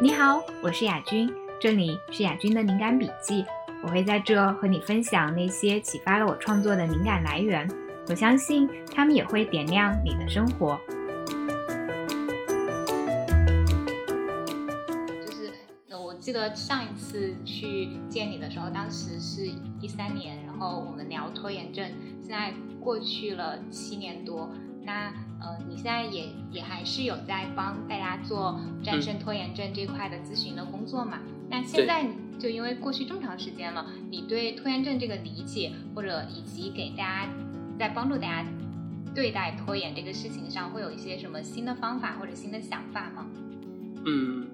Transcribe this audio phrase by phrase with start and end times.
[0.00, 3.44] 你好，我是雅君，这里是雅君的灵感笔记。
[3.82, 7.68] 我会在这和你分享那些启发了我创作的灵感来源，
[8.08, 10.78] 我相信他们也会点亮你的生活。
[15.26, 15.52] 就是
[15.96, 21.90] 我记得上一次去见你的时候，当时是一三年，然后我们聊拖延症，
[22.20, 24.48] 现在过去了七年多。
[24.88, 31.20] 那呃，你现在也也还是有在帮大家做战胜拖延症这块的咨询的工作嘛？
[31.50, 32.06] 那现在
[32.38, 37.28] 就因为过去这么长时间了，你对拖延症这个理解，或者以及给大家
[37.78, 38.48] 在帮助大家
[39.14, 43.26] 对待拖延这个事情上，会有一些什么新的方法或者新的想法吗？
[44.06, 44.48] 嗯，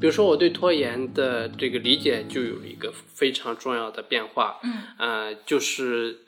[0.00, 6.18] 比如说我对拖延的这个理解就有一个非常重要的变化，嗯呃，就是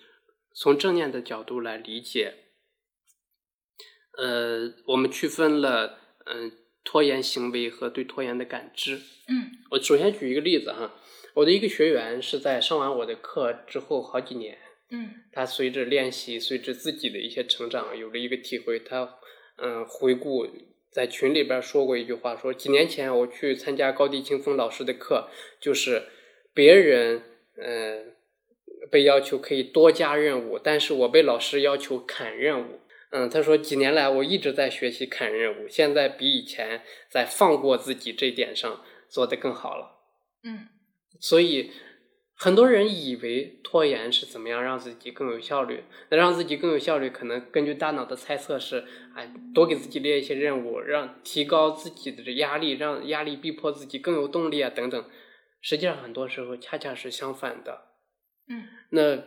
[0.54, 2.34] 从正念的角度来理解。
[4.18, 6.52] 呃，我们区分了嗯、
[6.84, 8.96] 拖延行为和对拖延的感知。
[9.28, 10.94] 嗯我首先举一个例子哈，
[11.34, 14.58] 我的一个学员是在上完我的课之后好几年，
[14.90, 18.78] 嗯他随着练习，随着自己的一些成长，有了一个体会。
[18.78, 19.18] 他
[19.56, 20.46] 嗯，回顾
[20.90, 25.28] 在群里边说过一句话，说几年前我去参加高地清风老师的课，
[25.60, 26.04] 就是
[26.54, 27.22] 别人
[27.56, 28.14] 嗯
[28.90, 32.80] 被要求可以多加任务，但是我被老师要求砍任务。
[33.12, 40.00] 嗯，他说几年来我一直在学习砍任务，现在比以前在放过自己这点上做得更好了。
[40.44, 40.68] 嗯
[41.20, 41.70] 所以
[42.34, 45.84] 很多人以为拖延是怎么样让自己更有效率。
[46.08, 55.04] 那让自己更有效率，可能根据大脑的猜测是，哎，多给自己列一些任务，让提高自己的压力，让压力逼迫自己更有动力啊，等等。
[55.60, 57.88] 实际上，很多时候恰恰是相反的。
[58.48, 59.22] 嗯那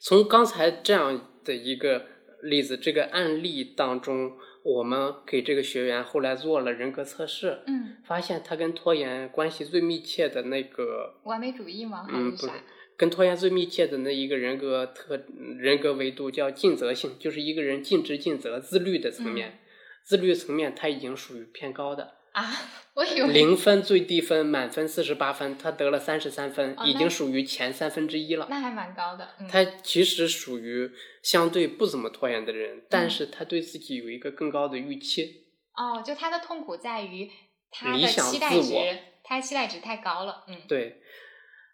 [0.00, 2.06] 从刚才这样的一个
[2.46, 12.06] 例子，这个案例当中，我们给这个学员后来做了人格测试，嗯，发现他跟拖延关系最密切的那个，完美主义吗？
[12.10, 12.48] 嗯，不
[12.96, 15.20] 跟拖延最密切的那一个人格特
[15.58, 19.60] 人格维度叫尽责性，就是一个人尽职尽责、自律的层面。
[20.02, 22.52] 自律层面他已经属于偏高的，啊，
[22.92, 28.46] 我以为零分最低分，满分四十八分，他得了三十三分，哦已经属于前三分之一了。
[28.50, 29.30] 那还蛮高的。
[29.40, 30.90] 嗯他其实属于
[31.22, 35.46] 相对不怎么拖延的人，嗯但是他对自己有一个更高的预期。
[35.72, 37.30] 哦，就他的痛苦在于
[37.70, 40.44] 他的期待值他期待值太高了。
[40.46, 41.00] 嗯对，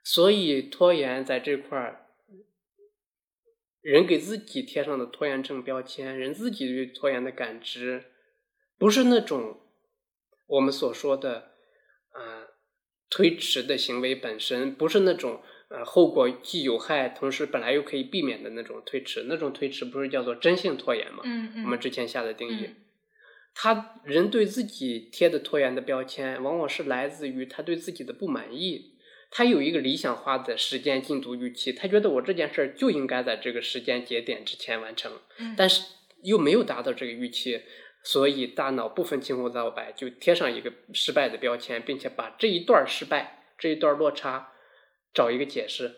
[0.05, 2.07] 所以拖延在这块儿，
[3.81, 8.05] 人给自己贴上的拖延症标签，人自己对拖延的感知，
[8.79, 9.59] 不是那种
[10.53, 11.53] 我们所说的
[12.13, 12.47] 啊、
[13.09, 19.25] 推迟的行为本身，不是那种呃后果既有害，同时本来又可以避免的那种推迟。
[19.29, 21.23] 那种推迟不是叫做真性拖延吗？
[21.25, 22.65] 嗯嗯，我们之前下的定义。
[22.67, 22.77] 嗯
[23.55, 28.95] 他人对自己贴的拖延的标签，往往是来自于他对自己的不满意。
[29.31, 35.83] 他有一个理想化的时间进度预期，他觉得我这件事儿就应该在这个时间节点之前完成，嗯但是
[36.23, 37.61] 又没有达到这个预期，
[38.03, 44.53] 所以大脑不分青红皂白就贴上一个失败的标签，并且把这一段失败、这一段落差
[45.15, 45.95] 找一个解释，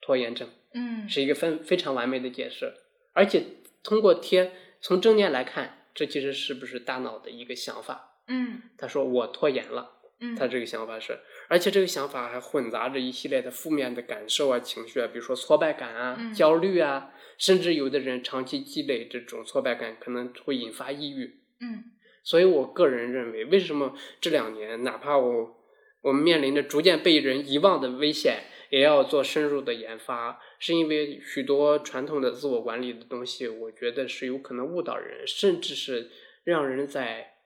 [0.00, 0.48] 拖延症。
[0.72, 2.74] 嗯是一个非非常完美的解释，
[3.12, 3.44] 而且
[3.82, 8.18] 通过贴从正面来看，这其实是不是大脑的一个想法？
[8.28, 16.34] 嗯他说我拖延了，嗯，他这个想法是，而且这个想法还混杂着一系列的负面的感受啊、情绪啊，比如说挫败感啊、嗯。
[16.34, 21.40] 焦虑啊，甚至有的人长期积累这种挫败感，可能会引发抑郁。
[21.60, 21.84] 嗯。
[22.22, 25.56] 所以我个人认为，为什么这两年，哪怕我
[26.02, 36.10] 我们面临着逐渐被人遗忘的危险，也要做深入的研发，是因为许多传统的自我管理的东西，我觉得是有可能误导人，甚至是
[36.44, 37.36] 让人在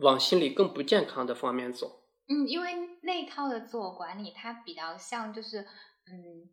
[0.00, 2.04] 往心理更不健康的方面走。
[2.28, 6.50] 嗯，因为那一套的自我管理，它比较像就是嗯。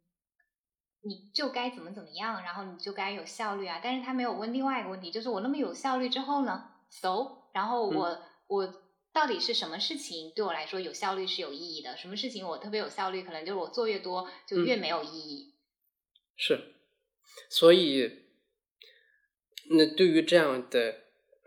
[1.01, 3.79] 你就该怎么怎么样，然后你就该有效率啊。
[3.81, 8.67] 但是他没有问另外一个问题，就是我那么有效率之后呢？So，然后我、我
[9.13, 11.95] 到底是什么事情对我来说有效率是有意义的？
[11.95, 15.55] 什么事情我特别有效率，可能就是我做越多就越没有意义。
[16.35, 16.75] 是，
[17.49, 18.25] 所以，
[19.69, 20.97] 那对于这样的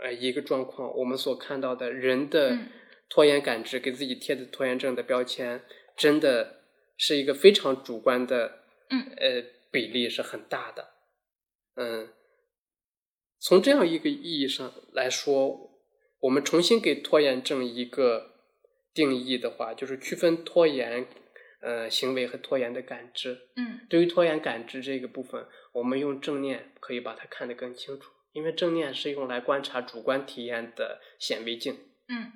[0.03, 2.69] 呃一个状况，我们所看到的人的嗯
[3.09, 5.63] 拖延感知，给自己贴的拖延症的标签，
[5.97, 6.63] 真的
[6.97, 10.95] 是一个非常主观的，嗯呃，比例是很大的。
[11.77, 12.09] 嗯，
[13.39, 15.71] 从这样一个意义上来说，
[16.21, 18.33] 我们重新给拖延症一个
[18.95, 21.07] 定义的话，就是区分拖延
[21.61, 23.39] 呃行为和拖延的感知。
[23.57, 31.79] 嗯对于拖延感知这个部分，我们用正念可以把它看得更清楚，因为正念是用来观察主观体验的显微镜。
[32.09, 32.33] 嗯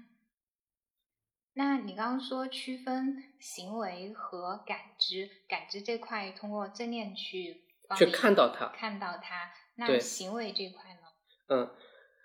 [1.59, 7.63] 那你刚刚说区分行为和感知，感知这块通过正念去
[7.97, 8.67] 去看到它。
[8.77, 9.51] 看到它。
[9.77, 11.01] 那行为这块呢？
[11.49, 11.71] 嗯，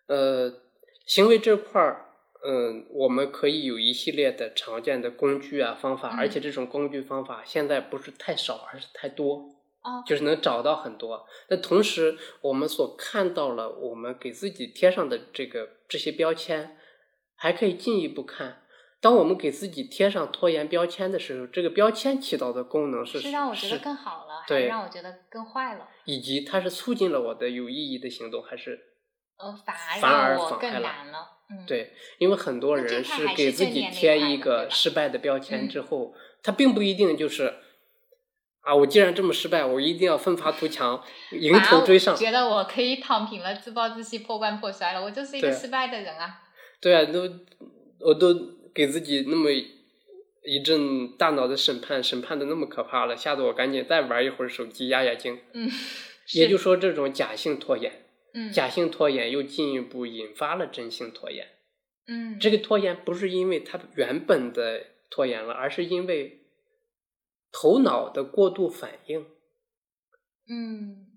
[0.08, 0.62] 呃，
[1.06, 2.14] 行为这块儿，
[2.44, 11.26] 嗯，我们可以有一系列的常见的工具啊方法，嗯而且这种工具方法现在不是太少，而是太多，哦，就是能找到很多。
[11.50, 16.78] 那同时，我们所看到了，我们给自己贴上的这个这些标签，
[17.36, 18.64] 还可以进一步看。
[19.00, 25.88] 当我们给自己贴上拖延标签的时候，这个标签起到的功能是是让我觉得更好了，还对是让我觉得更坏了？
[26.06, 28.80] 以及它是促进了我的有意义的行动，还是
[29.40, 31.28] 呃，反而反而我更妨碍了难了。
[31.50, 36.14] 嗯，，对，因为很多人是给自己贴一个失败的标签嗯之后，
[36.44, 37.56] 他并不一定就是
[38.62, 42.16] 啊，我既然这么失败，我一定要奋发图强，迎头追上。
[42.16, 46.42] 觉得我可以躺平了，自暴自弃，破罐破摔了，我就是一个失败的人啊。
[46.80, 47.22] 对啊，都
[48.00, 48.36] 我都
[48.74, 55.40] 给自己那么一阵大脑的审判，审判的那么可怕了，吓得我赶紧再玩一会儿手机压压惊。
[55.54, 55.70] 嗯，
[56.34, 61.48] 也就说，这种假性拖延，嗯假性拖延又进一步引发了真性拖延。
[62.08, 66.41] 嗯，这个拖延不是因为他原本的拖延了，而是因为
[67.52, 69.26] 头脑的过度反应，
[70.48, 71.08] 嗯，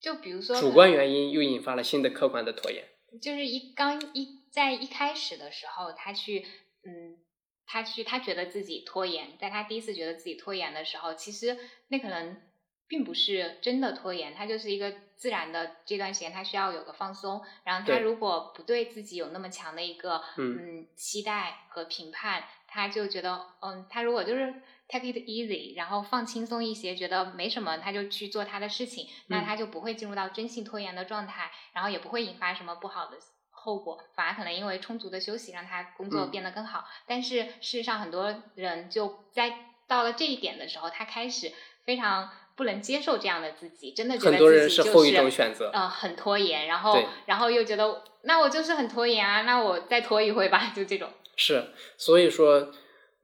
[0.00, 2.84] 就比如说主观原因又引发了新的客观的拖延。
[3.20, 6.46] 就是一刚一在一开始的时候，他去
[6.84, 7.18] 嗯，
[7.66, 11.56] 他去他觉得自己拖延，在他第一次觉得自己拖延的时候，其实
[11.88, 12.40] 那可能
[12.88, 20.56] 并不是真的拖延，他就是一个自然的这段时间他需要有个放松，然后他如果不对自己有那么强的一个嗯。
[20.56, 24.54] 嗯期待和评判，他就觉得嗯，他如果就是
[24.88, 33.16] take it easy，然后放轻松一些，觉得没什么，他就去做他的事情，那嗯他就不会进入到真性拖延的状态，然后也不会引发什么不好的
[33.50, 36.84] 后果，反而可能因为充足的休息让他工作嗯变得更好。
[37.06, 41.52] 但是事实上，很多人就在到了这一点的时候，他开始
[41.84, 51.08] 非常不能接受这样的自己，真的觉得很多人自己就后一种选择，呃，很拖延，然后然后又觉得那我就是很拖延啊，那我再拖一会吧，就这种。
[51.36, 52.70] 是，所以说，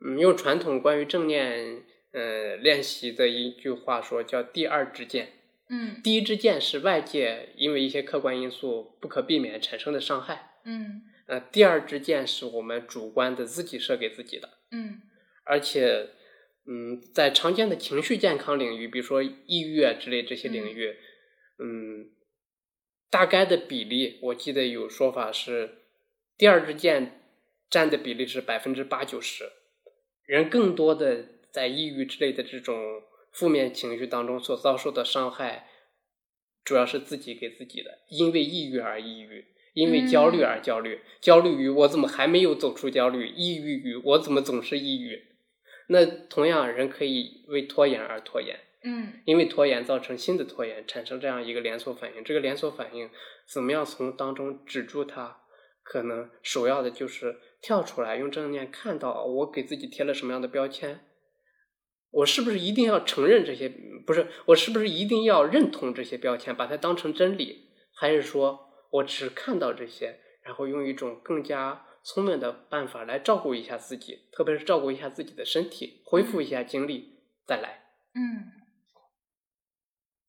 [0.04, 5.32] 嗯，用传统关于正念呃练习的一句话说，叫第二支箭。
[5.70, 14.48] 嗯第一支箭是外界因为一些客观因素不可避免产生的伤害，嗯呃，第二支箭是我们主观的自己射给自己的。
[14.70, 15.02] 嗯
[15.44, 16.10] 而且，
[16.66, 20.94] 嗯，在常见的情绪健康领域，比如说抑郁啊之类这些领域，
[21.58, 22.10] 嗯，
[23.10, 25.70] 大概的比例，我记得有说法是，
[26.36, 27.22] 第二支箭
[27.70, 29.50] 占的比例是百分之八九十，
[30.28, 33.02] 人更多的在抑郁之类的这种
[33.32, 35.66] 负面情绪当中所遭受的伤害，
[36.62, 39.46] 主要是自己给自己的，因为抑郁而抑郁。
[39.74, 45.22] 因为焦虑而焦虑，焦虑于我怎么还没有走出焦虑，抑郁于我怎么总是抑郁。
[45.88, 52.24] 那同样，人可以为拖延而拖延，嗯因为拖延造成新的拖延，产生这样一个连锁反应。
[52.24, 53.08] 这个连锁反应
[53.46, 55.42] 怎么样从当中止住它？
[55.84, 61.00] 可能首要的就是跳出来，用正念看到我给自己贴了什么样的标签，
[62.10, 63.68] 我是不是一定要承认这些？
[64.06, 67.70] 不是，我是不是一定要认同这些标签，把它当成真理？
[67.94, 77.90] 还是说我只看到这些，然后用一种更加聪明的办法来照顾一下自己，特别是照顾一下自己的身体，恢复一下精力，再来。
[78.14, 78.52] 嗯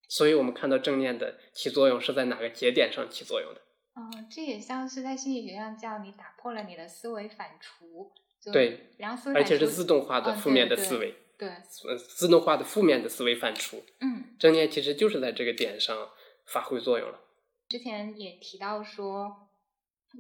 [0.10, 3.62] 所以我们看到正念的起作用是在哪个节点上起作用的？
[4.00, 8.10] 哦，这也像是在心理学上叫你打破了你的思维反刍。
[8.54, 13.82] 对，然后思维而且是自动化的嗯负面的思维，对，呃，自动化的负面的思维反刍。
[14.00, 14.38] 嗯。
[14.40, 16.08] 正念其实就是在这个点上
[16.46, 17.20] 发挥作用了。
[17.68, 19.50] 之前也提到说，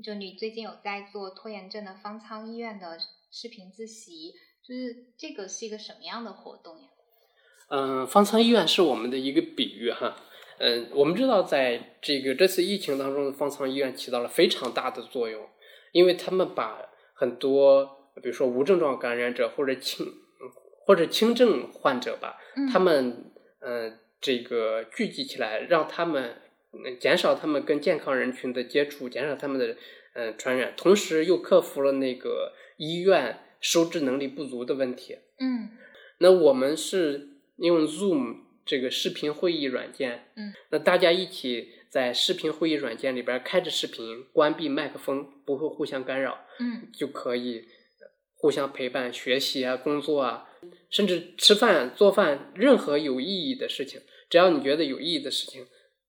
[0.03, 3.00] 就你最近有在做拖延症的方舱医院的
[3.31, 6.89] 视频自习，就是这个是一个什么样的活动呀？
[7.69, 10.17] 嗯，方舱医院是我们的一个比喻哈。
[10.59, 15.47] 嗯，我们知道，在这个这次疫情当中的方舱医院起到了非常大的作用，
[15.93, 20.05] 因为他们把很多，比如说无症状感染者或者轻
[20.85, 26.35] 或者轻症患者吧，嗯他们呃这个聚集起来，让他们
[26.73, 29.77] 嗯减少他们跟健康人群的接触，减少他们的
[30.13, 35.17] 呃传染，同时又克服了那个医院收治能力不足的问题。
[35.39, 35.69] 嗯
[36.17, 38.39] 那我们是用 Zoom
[38.69, 47.65] 这个视频会议软件，嗯，那大家一起在视频会议软件里边开着视频，关闭麦克风，不会互相干扰，嗯就可以
[48.35, 50.47] 互相陪伴、学习啊、工作啊，
[50.91, 53.99] 甚至吃饭、做饭，任何有意义的事情，
[54.29, 55.65] 只要你觉得有意义的事情，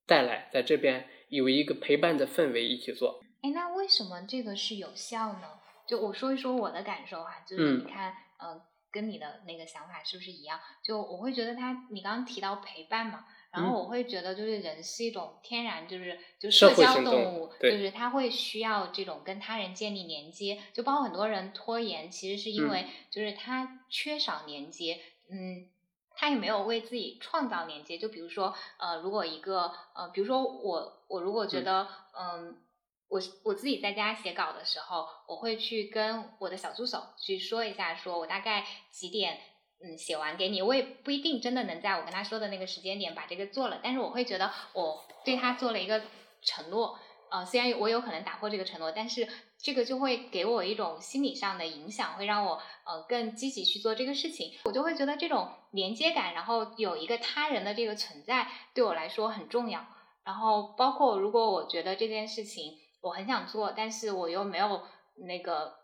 [0.07, 3.23] 带来在这边有一个陪伴的氛围一起做。
[3.41, 5.49] 哎，那为什么这个是有效呢？
[5.89, 10.59] 就我说一说我的感受哈，就是你看，嗯，跟你的那个想法是不是一样？
[10.83, 25.69] 就我会觉得他，你刚刚提到陪伴嘛，然后我会觉得就是人是一种天然就是就社交动物，就是他会需要这种跟他人建立连接，就包括很多人拖延，其实是因为就是他缺少连接，嗯。
[26.13, 32.59] 他也没有为自己创造连接，就比如说，呃，如果一个，呃，比如说我，我如果觉得，嗯，
[33.11, 39.39] 我我自己在家写稿的时候，我会去跟我的小助手去说一下，说我大概几点，
[39.83, 46.01] 嗯，写完给你，我也不一定真的能在我跟他说的那个时间点把这个做了，但是我会觉得我对他做了一个
[46.41, 46.99] 承诺。
[47.31, 54.53] 呃，虽然我有可能打破这个承诺，但是这个就会给我一种心理上的影响，会让我呃更积极去做这个事情。
[54.65, 59.87] 我就会觉得这种连接感，然后有一个他人的这个存在，对我来说很重要。
[60.25, 64.83] 然后包括如果我觉得这件事情我很想做，但是我又没有
[65.27, 65.75] 那个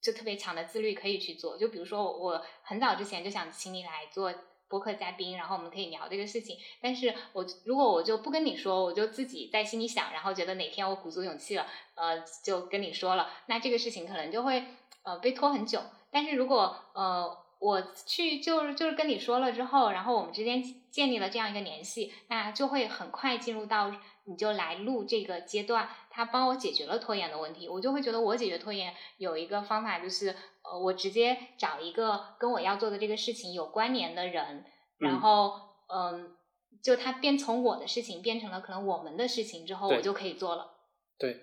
[0.00, 4.32] 就特别强的自律可以去做，就比如说我很早之前就想请你来做。
[4.68, 6.58] 播客嘉宾，然后我们可以聊这个事情。
[6.80, 11.64] 但是我如果我就不跟你说，我就自己在心里想，然后觉得哪天我鼓足勇气了，
[11.94, 14.64] 呃，就跟你说了，那这个事情可能就会
[15.04, 15.80] 呃被拖很久。
[16.10, 25.88] 但是如果呃我去就是就是跟你说了之后，然后我们之间建立了这样一个联系，那就会很快进入到你就来录这个阶段。
[26.16, 30.34] 他帮我解决了拖延的问题，我就会觉得我解决拖延有一个方法就是。
[30.68, 34.64] 呃，我直接找一个跟我要做的这个事情有关联的人，
[34.98, 35.52] 然后，
[35.86, 36.34] 嗯，
[36.82, 40.72] 就他变从我的事情变成了可能我们的事情之后，我就可以做了。
[41.16, 41.42] 对。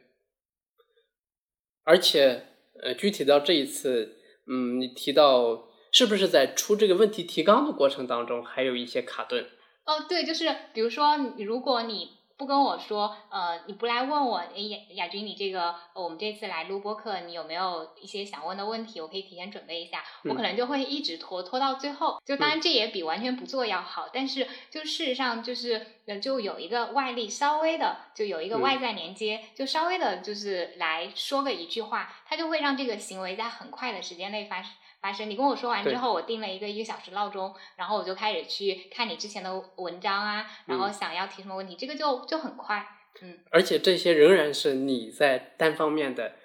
[1.85, 2.47] 而且，
[2.81, 9.45] 呃，具体到这一次，嗯，你提到是不是在出这个问题提纲的过程当中还有一些卡顿？
[9.85, 12.17] 哦，对，就是比如说，如果你。
[12.35, 18.99] 不跟我说，呃，你不来问我，哎，雅雅君，你这个我们这次来录播课，你有没有一些想问的问题？
[18.99, 22.19] 我可以提前准备一下，我可能就会一直拖拖到最后。
[22.25, 25.85] 就当然这也比完全不做要好，但是就事实上就是，
[26.21, 34.71] 就有一个外力稍微的，就有一个外在连接，就稍微的就是来说个一句话，它就会让这个行为在很快的时间内发生。
[35.03, 42.87] 发生，你跟我说完之后，我定了一个一个小时闹钟，然后我就开始去看你之前的文章啊，然后想要提什么问题，这个就就很快，
[43.21, 43.37] 嗯。
[43.51, 46.35] 而且这些仍然是你在单方面的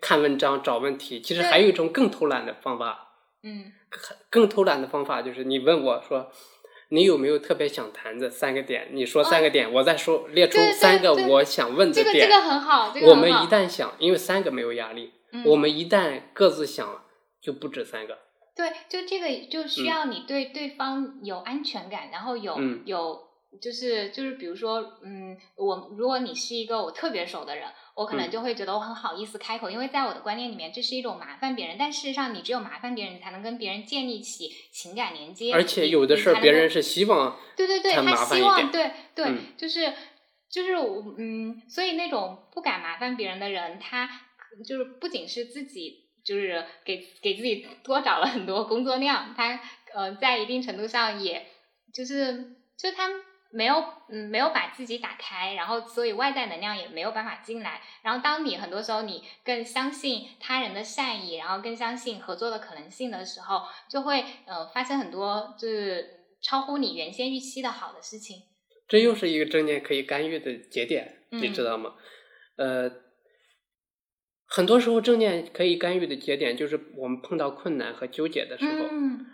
[0.00, 3.08] 看文章找问题，其实还有一种更偷懒的方法，
[3.42, 3.72] 嗯，
[4.30, 6.30] 更偷懒的方法就是你问我说
[6.90, 15.12] 你有没有特别想谈的三个点，你说三个点，我再说列出三个我想问的点，这个这个很好，我们一旦想，因为三个没有压力，
[15.44, 17.02] 我们一旦各自想。
[17.40, 18.18] 就不止三个，
[18.54, 23.18] 对，就这个就需要你对对方有安全感，然后有有
[23.60, 27.66] 就是就是比如说，嗯，我如果你是一个我特别熟的人，
[27.96, 31.76] 我可能就会觉得我很好意思开口，因为在我的观念里面，这是一种麻烦别人。
[31.78, 35.52] 但事实上，你只有麻烦别人，你才能跟别人建立起情感连接。
[35.52, 39.92] 而且有的事儿，别人是希望对对对，他希望对对，就是
[40.50, 44.08] 就是我嗯，所以那种不敢麻烦别人的人，他
[44.64, 46.09] 就是不仅是自己。
[46.24, 49.60] 就是给给自己多找了很多工作量，他
[49.94, 51.46] 呃在一定程度上也
[51.92, 53.08] 就是就他
[53.50, 57.80] 没有嗯没有把自己打开，然后所以外在能量也没有办法进来。
[58.02, 66.06] 然后当你很多时候你更相信他人的善意，然后更相信合作的可能性的时候，就会呃发生很多就是
[66.42, 68.36] 超乎你原先预期的好的事情。
[68.86, 71.94] 这又是一个正念可以干预的节点，你知道吗？
[72.56, 73.09] 呃。
[74.52, 78.88] 很多时候，正念可以干预的节点就是我们碰到困难和纠结的时候。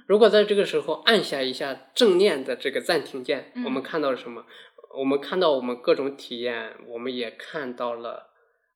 [0.07, 4.45] 如果在这个时候按下一下正念的这个暂停键，我们看到了什么？
[4.99, 8.31] 我们看到我们各种体验，我们也看到了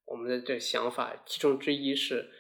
[0.07, 1.13] 我们的这想法。
[1.27, 2.31] 其中之一是，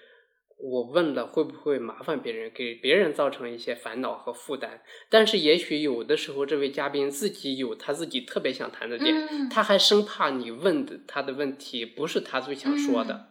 [0.59, 4.81] 我问了会不会麻烦别人，给别人造成一些烦恼和负担。
[5.11, 13.27] 但是也许有的时候，这位嘉宾自己有他自己特别想谈的点，他还生怕你问的他的问题不是他最想说的。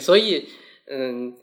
[0.00, 0.48] 所以，
[0.86, 1.36] 嗯，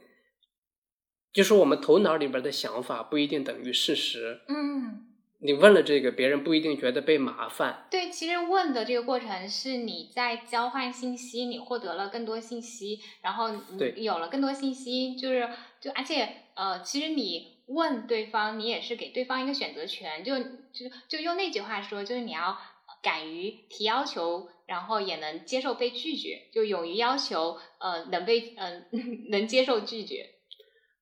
[1.31, 4.41] 就是我们头脑里边的想法不一定等于事实。
[4.47, 5.05] 嗯，
[5.39, 7.87] 你问了这个，别人不一定觉得被麻烦。
[7.91, 13.51] 对，其实问的这个过程是你在交换信息，你获得了更多信息，然后
[13.95, 15.47] 你有了更多信息，就是
[15.79, 20.23] 就而且呃，其实你问对方，你也是给对方一个选择权。
[20.23, 22.57] 就就就用那句话说，就是你要
[23.03, 24.49] 敢于提要求。
[24.67, 28.85] 然后也能接受被拒绝，就勇于要求，呃，能被，嗯，
[29.31, 30.25] 能接受拒绝。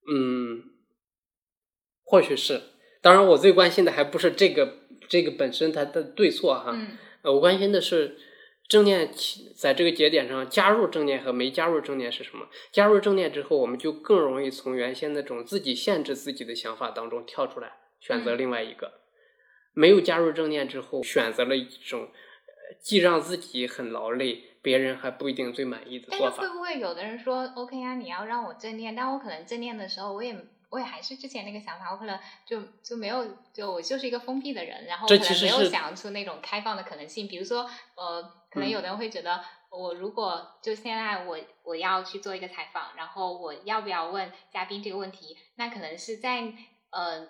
[0.08, 0.64] 嗯，
[2.04, 2.62] 或许是。
[3.02, 4.80] 当然，我最关心的还不是这个
[5.10, 6.72] 这个本身它的对错哈。
[6.74, 6.98] 嗯。
[7.24, 8.18] 我关心的是，
[8.68, 12.48] 正念起在这个节点上加入正念和没加入正念是什么？
[12.72, 19.02] 加入正念之后，我们就更容易从原先那种自己限制自己的想法当中跳出来，选择嗯另外一个。
[19.74, 22.10] 没有加入正念之后，选择了一种呃
[22.80, 26.50] 既让自己很劳累，别人还不一定最满意的但是会。
[26.50, 30.36] 不会有的人说，OK 啊，你要让我正念，但我可能正念的时候，我也
[30.70, 37.28] 我也还是之前那个想法，我可能就就没有，就我就是一个封闭的人，然后这可能没有想出那种开放的可能性。
[37.28, 46.54] 比如说，呃，可能嗯有的人会觉得，我如果就现在我我要去做一个采访，然后我要不要问嘉宾这个问题，那可能是在
[46.90, 47.28] 呃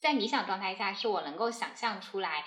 [0.00, 2.44] 在理想状态下，是我能够想象出来。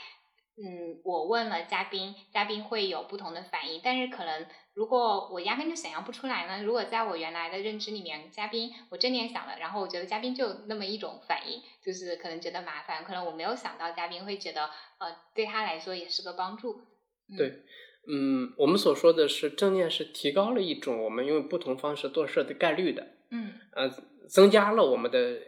[0.62, 6.62] 嗯，我问了嘉宾，嘉宾会有不同的反应，但是可能如果我压根就想象不出来呢？
[6.66, 14.66] 如果在我原来的认知里面，嘉宾我正念想了，然后我觉得嘉宾就那么一种反应，就是可能觉得麻烦，可能我没有想到嘉宾会觉得
[14.98, 16.82] 呃对他来说也是个帮助。
[17.30, 17.64] 嗯、对，
[18.12, 23.90] 嗯，我们所说的是正念是提高了一种我们用不同方式做事的概率的，嗯呃，
[24.28, 25.40] 增加了我们的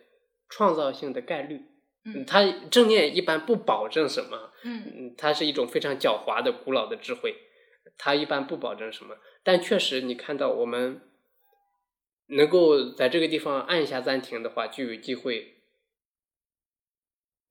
[0.47, 1.65] 创造性的概率。
[2.03, 2.25] 嗯。
[2.25, 4.83] 它正念一般不保证什么，嗯。
[4.95, 7.35] 嗯，它是一种非常狡猾的古老的智慧，
[7.97, 11.01] 它一般不保证什么，但确实你看到我们
[12.27, 15.63] 能够在这个地方按下暂停的话，就有机会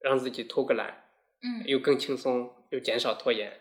[0.00, 1.04] 让自己偷个懒，
[1.42, 1.64] 嗯。
[1.66, 3.60] 又更轻松，又减少拖延。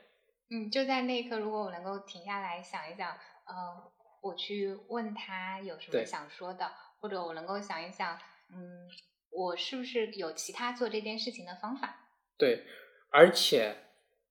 [0.52, 3.12] 嗯，就在那一刻，如果我能够停下来想一想，
[3.46, 3.92] 呃，
[4.22, 8.18] 我去问他有什么想说的，或者我能够想一想，
[8.52, 8.90] 嗯，
[9.32, 12.08] 我是不是有其他做这件事情的方法？
[12.38, 12.64] 对，
[13.10, 13.76] 而且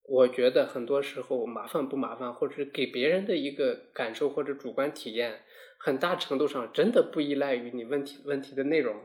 [0.02, 5.42] 我觉得很多时候麻烦不麻烦，或者是给别人的一个感受或者主观体验，
[5.78, 8.96] 很大程度上真的不依赖于你问题问题的内容，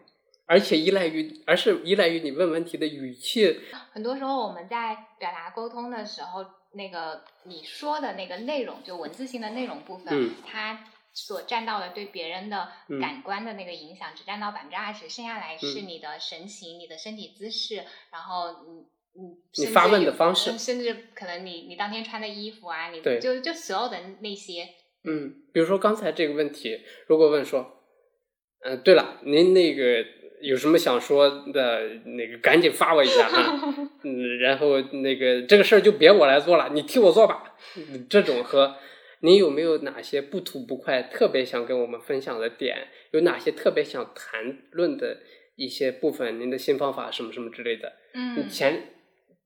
[0.46, 3.60] 而且依赖于，而是依赖于你问问题的语气。
[3.92, 18.86] 很多时候我们在表达沟通的时候，那个你说的那个内容，就文字性的内容部分，嗯它所占到的对别人的嗯感官的那个影响，只占到百分之二十，剩下来是嗯你的神情、你的身体姿势，然后你
[19.22, 24.68] 你你发问的方式嗯甚至可能你你当天穿的衣服啊，你就就所有的那些，
[25.04, 27.80] 嗯，比如说刚才这个问题，如果问说，
[28.66, 30.04] 嗯、对了，您那个
[30.42, 33.60] 有什么想说的，那个赶紧发我一下哈。
[34.04, 37.56] 嗯，然后那个这个事儿就别我来做了，你替我做吧。
[37.78, 38.76] 嗯这种和
[39.24, 42.90] 您有没有哪些不吐不快、特别想跟我们分享的点？
[43.12, 45.20] 有哪些特别想谈论的
[45.56, 46.40] 一些部分？
[46.42, 47.94] 您的新方法什么什么之类的？
[48.14, 48.96] 嗯，前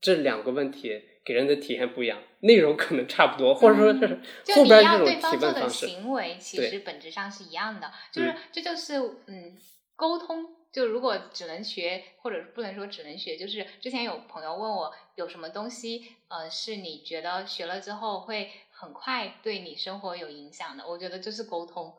[0.02, 5.88] 这两个问题给人的体验不一样，内容可能差不多，或者说这是嗯就后你要边这种提对方做的问方式。
[5.88, 8.96] 行为，其实本质上是一样的，就是、嗯这就是
[9.28, 9.56] 嗯
[9.96, 10.58] 沟通。
[10.70, 20.88] 就如果只能学，或者不能说只能学，就是之前有朋友问我有什么东西，呃，是你觉得学了之后会很快对你生活有影响的？
[20.88, 21.94] 我觉得就是沟通，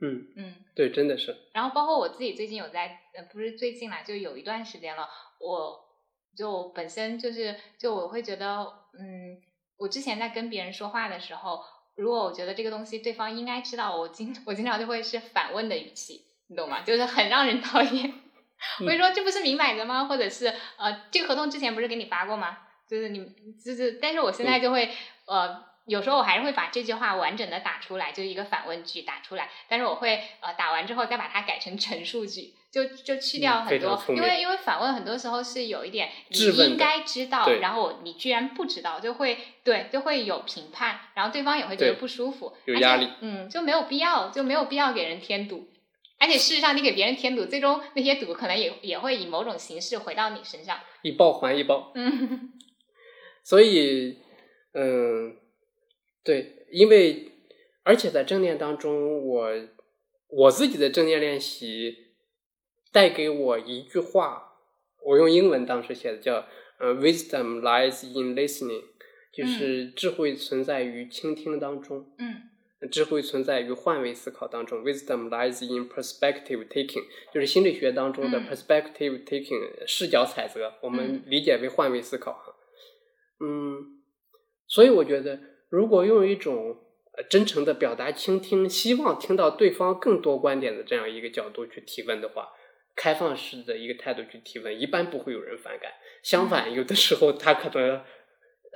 [0.00, 0.64] 嗯，嗯。
[0.74, 5.76] 对，真的是，然后包括我自己最近有在，呃，不是最近啦，就有一段时间了，我
[6.36, 8.62] 就本身就是，就我会觉得，
[8.98, 9.36] 嗯，
[9.76, 11.60] 我之前在跟别人说话的时候，
[11.96, 16.82] 如果我觉得这个东西对方应该知道，我经我经常就会是反问的语气，你懂吗？
[16.82, 18.12] 就是很让人讨厌。
[18.80, 20.04] 我会说这不是明摆着吗？
[20.04, 22.58] 或者是呃，这个合同之前不是给你发过吗？
[22.86, 23.24] 就是你
[23.64, 24.90] 就是，但是我现在就会、
[25.26, 45.68] 呃，有时候我还是会把这句话完整的打出来，就一个反问句打出来，但是我会呃打完之后再把它改成陈述句，就就去掉嗯很多，因为因为反问很多时候是有一点你应该知道，然后你居然不知道，就会对就会有评判，然后对方也会觉得不舒服，有压力嗯，就没有必要，就没有必要给人添堵。
[46.22, 50.78] 而且事实上，你给别人添堵，最终那些堵可能也也会以某种形式回到你身上。
[51.00, 51.92] 一报还一报。
[51.94, 52.52] 嗯
[53.42, 54.18] 所以，
[54.74, 55.34] 嗯，
[56.22, 57.32] 对，因为
[57.82, 59.50] 而且在正念当中，我
[60.28, 61.96] 我自己的正念练习
[62.92, 64.54] 带给我一句话，
[65.04, 66.46] 我用英文当时写的叫
[66.78, 68.84] “呃，wisdom lies in listening”，
[69.32, 72.12] 就是智慧存在于倾听当中。
[72.18, 72.48] 嗯
[72.90, 82.54] 智慧存在于换位思考当中，wisdom lies in perspective taking，就是心理学当中的嗯 perspective taking 视角采择，我们嗯理解为换位思考哈。
[83.40, 84.00] 嗯，
[84.66, 85.38] 所以我觉得，
[85.70, 86.76] 如果用一种
[87.16, 92.48] 呃真诚的表达、倾听，希望听到对方更多观点的这样一个角度去提问的话，
[92.96, 95.92] 开放式的一个态度去提问，一般不会有人反感。
[96.22, 98.02] 相反，有的时候他可能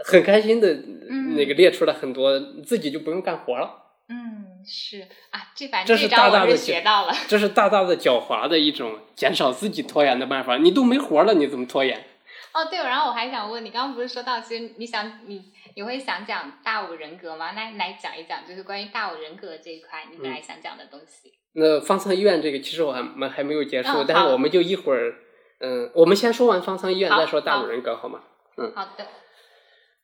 [0.04, 3.82] 很开心的嗯那个列出了很多，自己就不用干活了。
[4.08, 7.14] 嗯，是啊，这反这是大大的学到了。
[7.26, 10.58] 这是大大的狡猾的一种减少自己拖延的办法。
[10.58, 12.04] 你都没活了，你怎么拖延？
[12.52, 17.52] 哦，对，然后我还想问你，刚刚不是说到，其实你想你你会想讲大五人格吗？
[17.52, 21.32] 那来讲一讲，就是关于大五人格这一块，你本来想讲的东西。
[21.52, 25.14] 那方舱医院这个其实我还们还没有结束，嗯但是我们就一会儿，
[25.60, 28.24] 嗯，我们先说完方舱医院，再说大五人格好吗？
[28.56, 29.06] 嗯好的，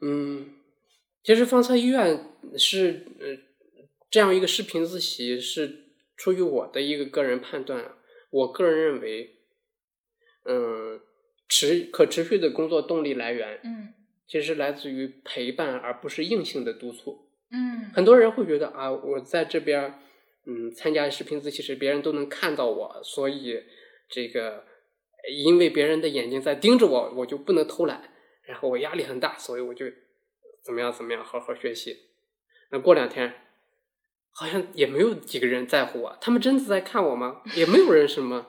[0.01, 0.55] 嗯，
[1.23, 2.25] 其实方舱医院
[2.57, 3.27] 是呃
[4.11, 7.85] 这样一个视频自习是出于我的一个个人判断，
[8.31, 9.37] 我个人认为，
[10.47, 11.01] 嗯，
[11.49, 13.95] 持可持续的工作动力来源嗯
[14.31, 17.27] 其实来自于陪伴，而不是硬性的督促。
[17.51, 19.99] 嗯很多人会觉得啊，我在这边，
[20.47, 23.61] 嗯，参加视频自习室，别人都能看到我，所以
[24.09, 24.65] 这个
[25.45, 28.09] 因为别人的眼睛在盯着我，我就不能偷懒，
[28.45, 29.87] 然后我压力很大，所以我就
[30.63, 31.97] 怎么样怎么样，好好学习。
[32.71, 33.35] 那过两天，
[34.31, 37.43] 好像也没有几个人在乎我，他们真的在看我吗？
[37.57, 38.47] 也没有人什么。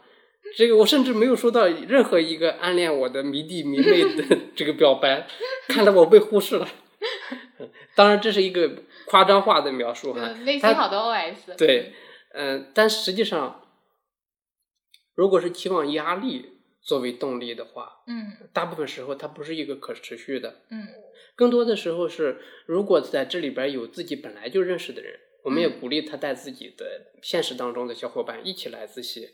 [0.58, 5.28] 这个我甚至没有收到任何一个暗恋我的迷弟迷妹的 这个表白，
[5.68, 6.68] 看来我被忽视了。
[7.96, 10.22] 当然，这是一个夸张化的描述哈。
[10.24, 11.56] 嗯，内心好多 OS。
[11.58, 11.94] 对，
[12.34, 13.68] 嗯、但实际上，
[15.16, 20.62] 如果是期望压力作为动力的话，嗯大部分时候它不是一个可持续的。
[20.70, 20.88] 嗯
[21.36, 29.30] 更多的时候是，如果在这里边有自己本来就认识的人，我们也嗯鼓励他带自己的现实当中的小伙伴一起来自习，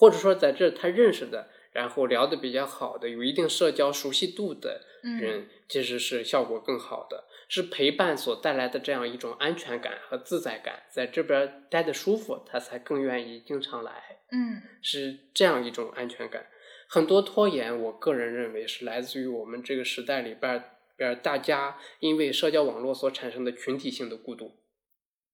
[0.00, 7.24] 或者说在这他认识的，然后聊得比较好的，有一定社交熟悉度的人，其实是效果更好的。
[7.50, 13.92] 是陪伴所带来的这样一种安全感和自在感，在这边待的舒服，他才更愿意经常来。
[14.32, 16.46] 嗯是这样一种安全感。
[16.88, 20.64] 很多拖延，我个人认为是来自于我们这个时代里边儿
[20.96, 24.56] 边儿大家因为社交网络所产生的群体性的孤独，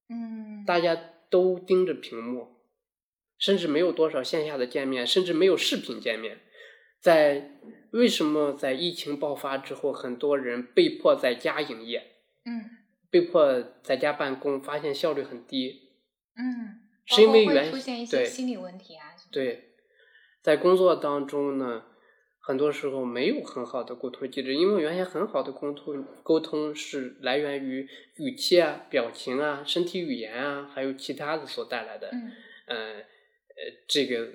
[0.08, 0.98] 嗯，大家
[1.30, 2.55] 都盯着屏幕，
[3.38, 6.40] 甚至没有多少线下的见面，甚至没有视频见面。
[7.00, 7.60] 在
[7.92, 12.02] 为什么在疫情爆发之后，很多人被迫在家营业，
[12.44, 12.70] 嗯
[13.10, 15.90] 被迫在家办公，发现效率很低，
[16.36, 19.14] 嗯，是因为原出现一些对心理问题啊。
[19.30, 19.74] 对，
[20.42, 21.84] 在工作当中呢，
[22.40, 32.32] 很多时候没有很好的沟通机制，因为原先很好的沟通沟通是来源于语气啊、表情啊、身体语言啊，还有其他的所带来的，嗯
[32.66, 33.02] 呃
[33.56, 34.28] 呃，这个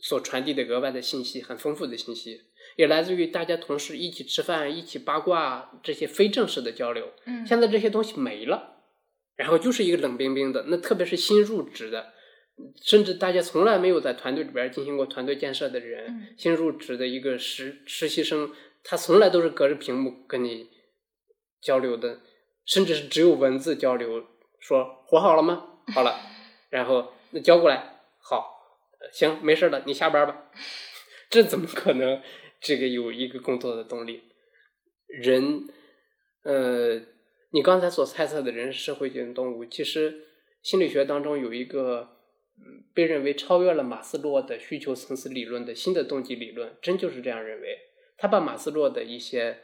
[0.00, 2.42] 所传递的额外的信息，很丰富的信息，
[2.76, 7.12] 也来自于大家同事一起吃饭、一起八卦这些非正式的交流。
[7.24, 8.82] 嗯，现在这些东西没了，
[9.36, 10.66] 然后就是一个冷冰冰的。
[10.68, 12.12] 那特别是新入职的，
[12.82, 18.52] 甚至大家从来没有在团队里边进行过团队建设的人，嗯新入职的一个实实习生，
[18.84, 20.68] 他从来都是隔着屏幕跟你
[21.62, 22.20] 交流的，
[22.66, 24.24] 甚至是只有文字交流，
[24.60, 25.80] 说活好了吗？
[25.94, 26.20] 好了，
[26.70, 27.95] 然后那交过来，
[29.12, 30.50] 行，没事了，你下班吧。
[31.30, 32.22] 这怎么可能？
[32.58, 34.22] 这个有一个工作的动力，
[35.08, 35.66] 人，
[36.42, 36.98] 呃，
[37.50, 40.22] 你刚才所猜测的人是社会性动物，其实
[40.62, 42.16] 心理学当中有一个，
[42.56, 47.78] 嗯，被认为超越了马斯洛的需求层次理论的新的动机理论，真就是这样认为。
[48.16, 49.58] 他把马斯洛的一些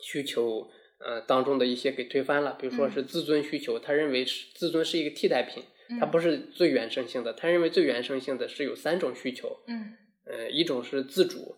[0.00, 5.62] 需求，呃，当中的一些给推翻了，比如说是自尊需求，他认为是自尊是一个替代品，
[5.98, 11.56] 它不是最原生性的，他认为最原生性的是有三种需求，嗯呃，一种是自主，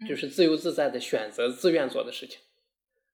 [0.00, 2.40] 嗯就是自由自在的选择自愿做的事情。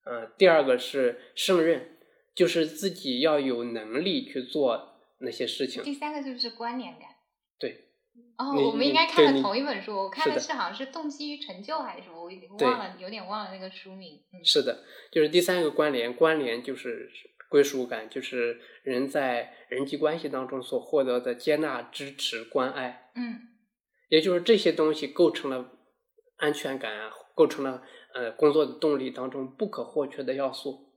[0.04, 1.98] 呃，第二个是胜任，
[2.34, 5.82] 就是自己要有能力去做那些事情。
[5.82, 7.08] 第三个就是关联感？
[7.58, 7.88] 对，
[8.38, 12.30] 哦，我们应该看了同一本书，我看的的是好像是《动机与成就》还是什么，我
[12.66, 14.22] 忘了，有点忘了那个书名。
[14.32, 17.10] 嗯是的，就是第三个关联，关联就是
[17.50, 23.10] 归属感，就是人在人际关系当中所获得的接纳、支持、关爱。
[23.14, 23.48] 嗯
[24.08, 25.72] 也就是这些东西构成了
[26.36, 27.82] 安全感啊，构成了
[28.14, 30.89] 呃工作的动力当中不可或缺的要素。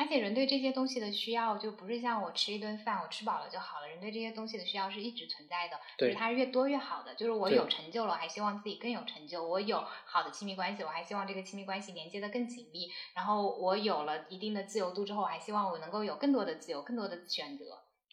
[0.00, 3.86] 而且人对这些东西的需要，就不是像我吃一顿饭，我吃饱了就好了。
[3.86, 7.14] 人对这些东西的需要是一直存在的，就是它是越多越好的。
[7.14, 12.88] 就是我有成就了，我还希望自己更有成就；我有好的亲密关系，我还希望这个亲密关系连接的更紧密。
[13.14, 17.66] 然后我有了一定的自由度之后，我还希望我能够有更多的自由，更多的选择。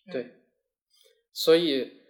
[0.08, 0.32] 嗯对，
[1.32, 2.02] 所以，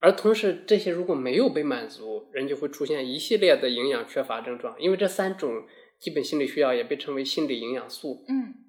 [0.00, 4.80] 而同时这些如果没有被满足，人就会出现一系列的营养缺乏症状。
[4.80, 5.66] 因为这三种
[6.00, 8.24] 基本心理需要也被称为心理营养素。
[8.28, 8.63] 嗯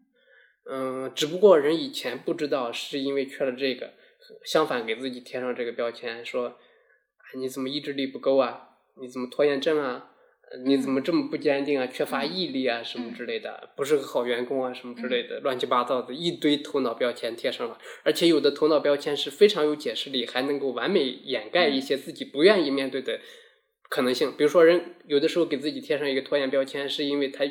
[0.69, 3.93] 嗯，只不过人以前不知道，是因为缺了这个，
[4.43, 6.56] 相反给自己贴上这个标签，说啊
[7.36, 8.69] 你怎么意志力不够啊？
[8.99, 10.12] 你怎么拖延症啊？
[10.51, 11.88] 呃你怎么这么不坚定啊？
[11.88, 23.19] 缺乏毅力啊，什么之类的，不是个好员工啊，什么之类的，乱七八糟的一堆头脑标签贴上了，而且有的头脑标签是非常有解释力，还能够完美掩盖一些自己不愿意面对的
[23.89, 24.32] 可能性。
[24.38, 27.43] 比如说，人有的时候给自己贴上一个拖延标签，是因为他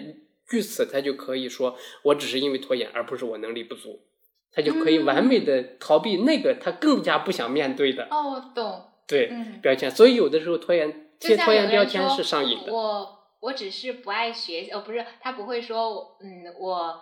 [0.48, 4.06] 据此他就可以说我只是因为拖延，而不是我能力不足，
[4.52, 9.90] 他就可以完美的逃避那个他更加不想面对的哦，我懂，对嗯，标签。
[9.90, 12.72] 所以有的时候拖延贴拖延标签是上瘾的。
[12.72, 17.00] 我我只是不爱学习，哦，不是，他不会说，嗯，我，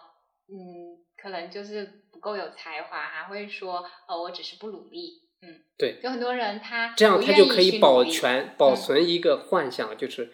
[0.48, 8.76] 嗯，可能就是不够有才华，还会说，呃，我只是不努力，嗯，对，有很多人他这样他就可以保全、保嗯。
[8.76, 10.31] 存一个幻想，就是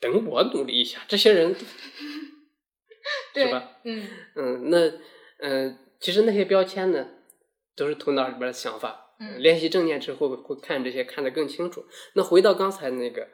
[0.00, 1.54] 等我努力一下，这些人
[3.44, 3.78] 对吧？
[3.84, 4.92] 嗯嗯，那
[5.38, 7.08] 嗯、其实那些标签呢，
[7.76, 9.04] 都是头脑里边的想法。
[9.20, 11.84] 嗯练习正念之后会看这些看得更清楚。
[12.14, 13.26] 那回到刚才那个，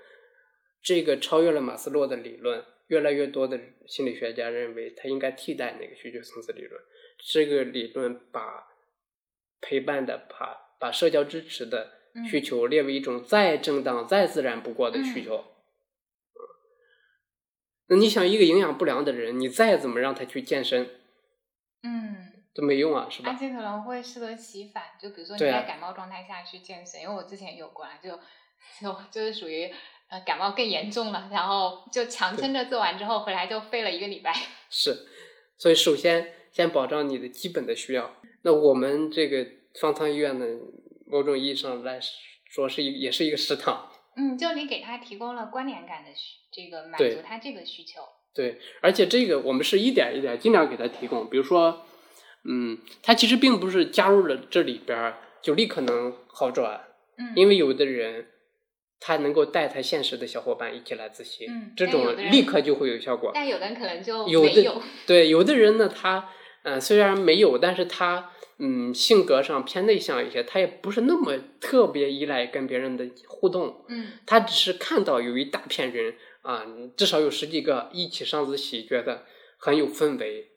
[0.82, 6.80] 这个超越了马斯洛的理论，越来越多的心理学家认为它应该替代那个需求层次理论。
[7.30, 8.66] 这个理论把
[9.60, 15.36] 陪伴的、把把社交支持的嗯需求列为一种再正当、再自然不过的需嗯求。
[15.36, 15.44] 嗯
[17.88, 20.88] 那你想，一个营养不良的人，你再怎么让他去健身
[21.82, 22.32] 嗯。
[22.56, 23.32] 都没用啊，是吧？
[23.32, 28.16] 而且可能会适得其反，就比如说你在感冒状态下去健身，因为我之前有过啊，就
[28.80, 29.68] 就就是属于
[30.08, 34.32] 呃感冒更严重了，然后就强撑着做完之后回来就废了一个礼拜。
[34.70, 35.08] 是，
[35.58, 38.14] 所以首先先保障你的基本的需要。
[38.42, 39.44] 那我们这个
[39.80, 40.46] 方舱医院呢，
[41.08, 41.98] 某种意义上来
[42.48, 48.00] 说是一也是一个食堂，嗯，就你给他提供了关联感的需这个满足他这个需求。
[48.34, 51.86] 对，而且这个我们是一点一点尽量给他提供，比如说，
[52.44, 56.80] 嗯，他其实并不是加入了这里边儿就立刻能好转，
[57.16, 58.26] 嗯，因为有的人
[58.98, 63.30] 他能够带他现实的小伙伴一起来自习，嗯这种立刻就会有效果。
[63.34, 64.82] 但有的人可能就有的。
[65.06, 66.28] 对，有的人呢，他
[66.64, 79.24] 呃虽然没有，但是他嗯性格上偏内向一些，他也不是那么特别依赖跟别人的互动，嗯他只是看到有一大片人啊，至少有十几个一起上自习，觉得
[79.58, 80.48] 很有氛围，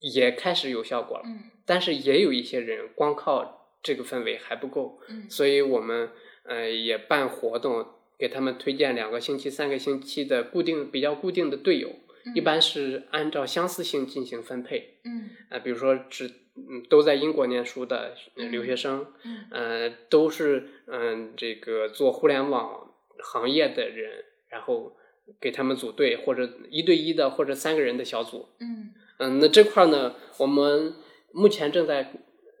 [0.00, 1.24] 也开始有效果了。
[1.26, 6.10] 嗯但是也有一些人光靠这个氛围还不够，嗯所以我们
[6.44, 7.86] 呃也办活动，
[8.18, 11.88] 给他们推荐两个星期、三个星期的固定比较固定的队友，
[12.26, 14.98] 嗯一般是按照相似性进行分配。
[15.04, 24.96] 嗯啊、比如说只嗯都在英国念书的呃留学生，嗯呃都是嗯、这个做互联网行业的人，然后
[25.40, 28.92] 给他们组队或者一对一的或者三个人的小组，嗯。
[29.18, 30.94] 嗯，那这块儿呢，我们
[31.32, 32.12] 目前正在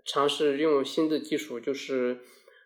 [0.04, 2.20] 尝试用新的技术，就是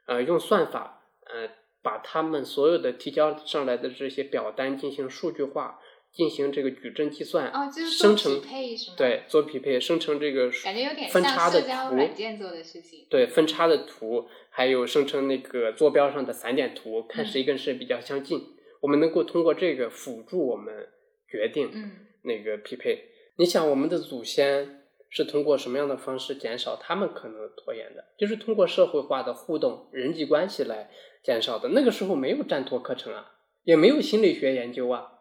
[0.07, 1.49] 呃用算法，呃
[1.81, 5.81] 把他们所有的提交上来的这些表单进行数据化，
[6.17, 13.07] 进行这个矩阵计算，哦，就是生成匹配是吗？，对做匹配，生成这个感觉有点分像叉的图，软件做的事情。
[13.11, 18.41] 对分叉的图，还有生成那个坐标上的散点图，看嗯谁跟谁比较相近。
[18.81, 20.89] 我们能够通过这个辅助我们
[21.31, 21.91] 决定嗯
[22.23, 23.11] 那个匹配。
[23.37, 28.03] 你想，我们的祖先是通过什么样的方式减少他们可能拖延的？
[28.17, 30.89] 就是通过社会化的互动、人际关系来
[31.23, 31.69] 减少的。
[31.71, 33.33] 那个时候没有占托课程啊，
[33.65, 35.16] 也没有心理学研究啊，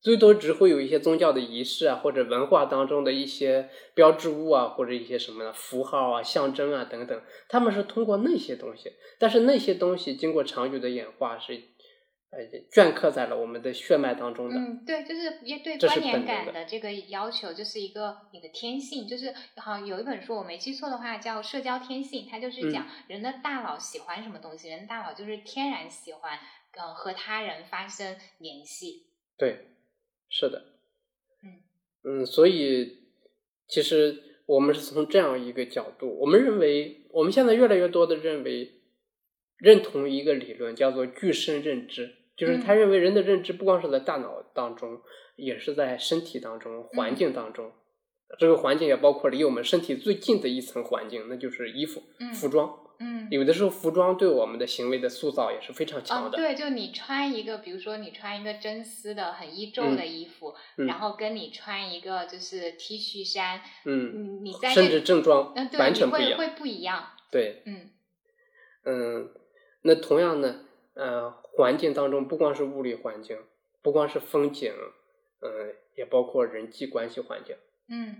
[0.00, 7.20] 最多只会有一些宗教的仪式啊，或者文化当中的一些标志物啊，或者一些什么符号啊、象征啊等等。
[7.48, 11.60] 他们是通过那些东西，但是那些东西经过长久的演化是。
[12.30, 14.54] 呃，镌刻在了我们的血脉当中的。
[14.54, 26.38] 嗯，对，就是也对关联感的这个要求，就是一个你的天性，就是好像有一本书我没记错的话叫《社交天性》，它就是嗯讲人的大脑喜欢什么东西，人的大脑就是天然喜欢
[26.76, 29.06] 呃和他人发生联系。
[29.38, 29.64] 对，
[30.28, 30.64] 是的，
[31.42, 32.98] 嗯嗯，所以
[33.66, 38.80] 其实我们是从这样一个角度，我们认为我们现在越来越多的认为
[39.56, 45.00] 认同一个理论，叫做具身认知，就是他嗯认为人的认知不光是在大脑当中，
[45.36, 47.72] 也是在身体当中、环境当中。
[48.38, 52.87] 这个环境也包括离我们身体最近的一层环境，那就是衣服、嗯服装。
[53.00, 56.36] 嗯，有的时候，服装对我们的行为的塑造也是非常哦强，的。
[56.36, 66.38] 对，就你穿一个，比如说你穿一个真丝的很易皱嗯的衣服，嗯然后跟你穿一个就是 T 恤衫，嗯，你你在甚这至正装完你全不一样。
[66.38, 67.90] 会会不一样，对，嗯
[68.84, 69.30] 嗯，
[69.82, 73.38] 那同样呢，呃，环境当中不光是物理环境，
[73.82, 74.72] 不光是风景，
[75.40, 77.54] 嗯、也包括人际关系环境，
[77.88, 78.16] 嗯。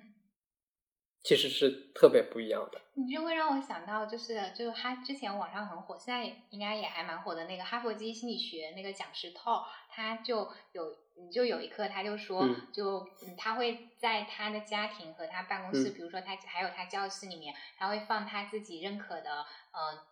[1.28, 2.80] 其实是特别不一样的。
[2.94, 20.06] 你就会让我想到，就是就是他之前网上很火，现在应该也还蛮火的那个哈佛基心理学那个讲师透，他就有你就有一课他就说，嗯就嗯他会在他的家庭和他办公室，嗯比如说他还有他教室里面，他会放他自己认可的，呃，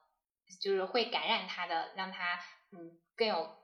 [0.60, 2.38] 就是会感染他的，让他
[2.72, 3.56] 嗯更有。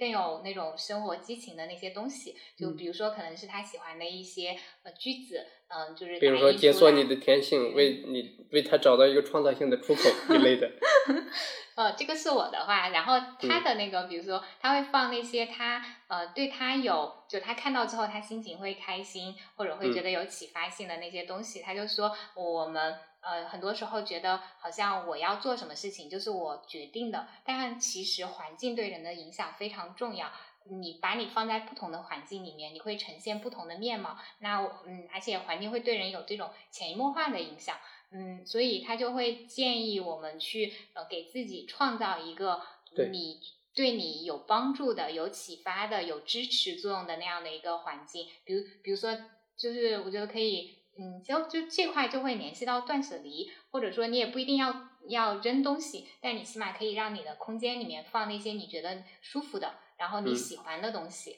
[0.00, 2.76] 更有那种生活激情的那些东西，就嗯。
[2.76, 10.02] 比如说可能是他喜欢的一些呃句子，嗯、就是比如说解锁你的天性，为你为他找到一个创造性的出口
[10.34, 10.68] 一类的。
[11.76, 30.30] 呃，这个是我的话，然后他嗯的那个，比如说他会放那些他呃对他有，就他看到之后他心情会开心，或者会觉嗯得有启发性的那些东西，他就说我们呃很多时候觉得好像我要做什么事情就是我决定的，但其实环境对人的影响非常重要。
[30.70, 34.18] 你把你放在不同的环境里面，你会呈现不同的面貌。
[34.40, 37.76] 那嗯，而且环境会对人有这种潜移默化的影响。
[38.12, 42.60] 嗯，所以他就会建议我们去呃给自己创造一个
[42.94, 43.40] 对你
[43.74, 48.28] 对你有帮助的、有启发的、有支持作用的那样的一个环境。
[48.44, 49.16] 比如，比如说，
[49.56, 61.36] 就是我觉得可以，嗯，就就这块就会联系到断舍离，或者说你也不一定要要扔东西，但你起码可以让你的空间里面放那些你觉得舒服的，然后你嗯喜欢的东西。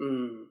[0.00, 0.48] 嗯，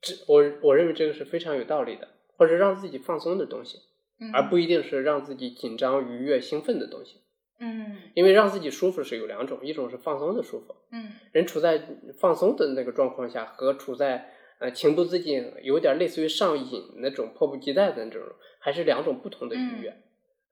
[0.00, 3.78] 这我我认为这个是非常有道理的，或者让自己放松的东西，
[4.18, 7.20] 嗯，而不一定是让自己紧张、愉悦、兴奋的东西。
[7.64, 11.86] 嗯因为让自己舒服是有两种，一种是放松的舒服，嗯人处在
[12.18, 18.22] 放松的那个状况下，和处在呃情不自禁、有点类似于上瘾那种迫不及待的那种，
[18.60, 20.02] 还是两种不同的愉悦。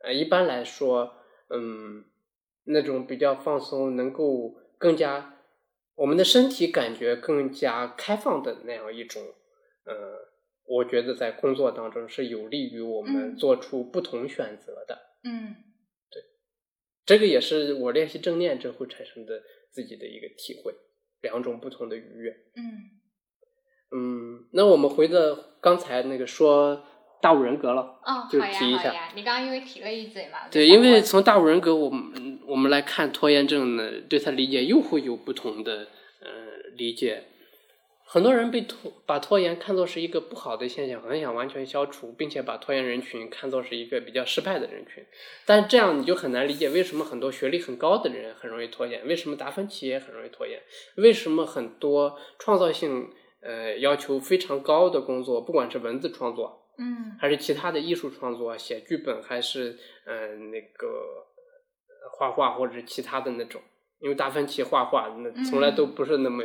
[0.01, 1.15] 呃，一般来说，
[1.49, 2.05] 嗯，
[2.65, 5.39] 那种比较放松，能够更加
[5.95, 9.23] 我们的身体感觉更加开放的那样一种，
[9.85, 9.95] 呃，
[10.67, 14.99] 我觉得在工作当中是有利于我们嗯做出不同选择的。
[15.23, 15.55] 嗯
[16.11, 16.23] 对
[17.05, 20.75] 这个也是我练习正念之后产生的自己的一个体会，
[21.21, 22.33] 两种不同的愉悦。
[22.57, 23.00] 嗯
[23.93, 25.19] 嗯，那我们回到
[25.61, 26.83] 刚才那个说
[27.21, 27.83] 大五人格了。
[28.05, 35.89] 哦，就提一下，你刚刚因为提了一嘴嘛，对，因为从大五人格，我们我们来看拖延症呢，对他理解又会有不同的
[36.23, 36.29] 呃
[36.77, 37.25] 理解。
[38.13, 45.05] 很多人被拖把拖延看作是一个不好的现象，很想完全消除，并且把拖延人群看作是一个比较失败的人群。
[45.47, 50.61] 但这样你就很难理解为什么很多学历很高的人很容易拖延，为什么达芬奇也很容易拖延，
[50.97, 53.09] 为什么很多创造性
[53.43, 63.61] 呃要求非常高的工作，不管是文字创作，嗯还是其他的艺术创作，写剧本，还是嗯、呃、那个呃画画或者是其他的那种。
[64.03, 66.43] 因为达芬奇画画那从来都不是那么，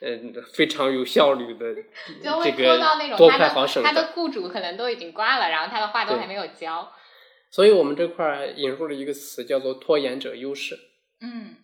[0.00, 1.74] 嗯、非常有效率的，
[2.24, 6.90] 就会这个拖到那种多快好省他的雇主可能都已经挂了，然后他的画都还没有交。
[7.50, 10.78] 所以我们这块儿引入了一个词叫做拖延者优势。
[11.20, 11.56] 嗯，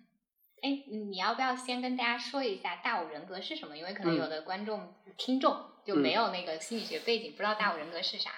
[0.63, 3.77] 哎，你要不要先跟大家说一下大五人格是什么？
[3.77, 8.31] 因为可能嗯有的观众、听众就没有那个心理学背景，不知道大五人格是啥。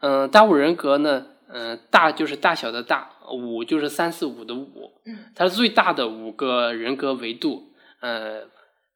[0.00, 7.72] 嗯、大五人格呢，嗯、大就是大小的大，五就是三四五的五，嗯它是最大的五个人格维度。
[8.00, 8.40] 呃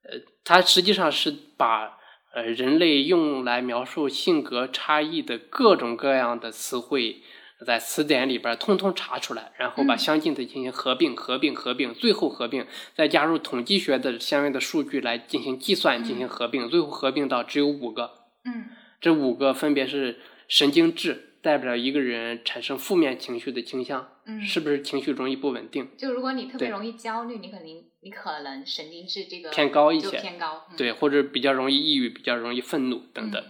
[0.04, 1.98] 呃，它实际上是把
[2.34, 7.22] 呃人类用来描述性格差异的各种各样的词汇，
[7.64, 18.28] 在词典里边儿通通查出来，然后把嗯相近的进行合并、合并、合并，最后合并，再加入统计学的相应的数据来进行计算、进行合并，最后合并到只有五个。
[18.44, 18.66] 嗯
[19.00, 25.90] 这五个分别是神经质，代表一个人产生负面情绪的倾向，嗯，是不是情绪容易不稳定？
[25.98, 30.66] 就如果你特别容易焦虑，你肯定你可能神经质这个偏高一些偏高。
[30.70, 33.44] 嗯、对，或者比较容易抑郁，比较容易愤怒等等，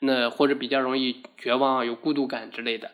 [0.00, 2.90] 那或者比较容易绝望、有孤独感之类的，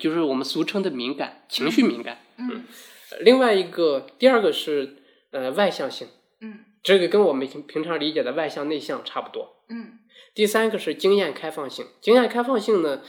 [0.00, 2.18] 就是我们俗称的敏感，情绪敏感。
[2.38, 2.64] 嗯
[3.10, 4.96] 呃另外一个，第二个是
[5.30, 6.08] 呃外向性，
[6.40, 9.62] 嗯这个跟我们平平常理解的外向内向差不多。
[9.68, 10.00] 嗯
[10.34, 13.02] 第三个是经验开放性，经验开放性呢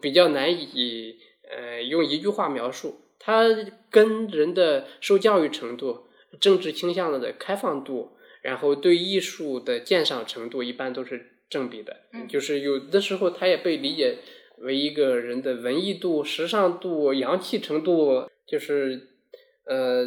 [0.00, 1.18] 比较难以
[1.50, 3.44] 呃用一句话描述，它
[3.90, 6.06] 跟人的受教育程度、
[6.40, 12.04] 政治倾向的开放度，然后对艺术的鉴赏程度一般都是正比的。
[12.12, 14.18] 嗯就是有的时候它也被理解
[14.60, 19.08] 为一个人的文艺度、时尚度、洋气程度，就是
[19.64, 20.06] 呃，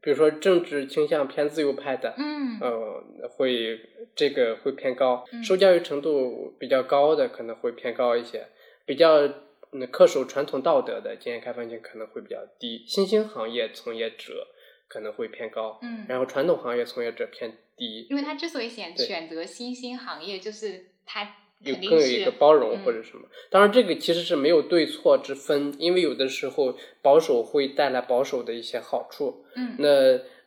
[0.00, 2.58] 比如说政治倾向偏自由派的，嗯。
[2.60, 3.78] 呃，会
[4.16, 5.42] 这个会偏高，嗯。
[5.44, 8.48] 受教育程度比较高的可能会偏高一些，
[8.84, 9.26] 比较
[9.70, 14.48] 嗯恪守传统道德的经验开放性可能会比较低，新兴行业从业者
[14.88, 22.84] 可能会偏高，嗯，然后传统行业从业者偏低，因为他之所以选选择新兴行业，就是他有更有一个包容嗯。
[22.84, 23.28] 或者什么。
[23.50, 29.74] 当然，这个其实是没有对错之分，因为有的时候保守会带来保守的一些好处，嗯。
[29.78, 29.88] 那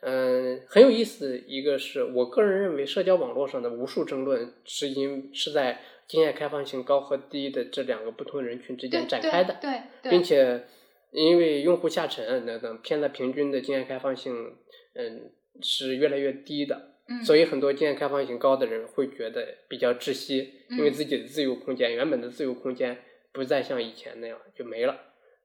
[0.01, 9.71] 嗯、呃很有意思一个是我个人认为，社交网络上的无数争论是因是在经验开放性高和低的这两个不同人群之间展开的，对。
[10.01, 10.65] 对，并且
[11.11, 14.55] 因为用户下沉等等偏了平均的经验开放性，
[14.93, 15.31] 嗯，
[15.61, 22.97] 是越来越低的，嗯，所以很多经验开放性高的人会觉得比较窒息，因为嗯自己的自由空间，原本的自由空间
[23.33, 24.93] 不再像以前那样就没了。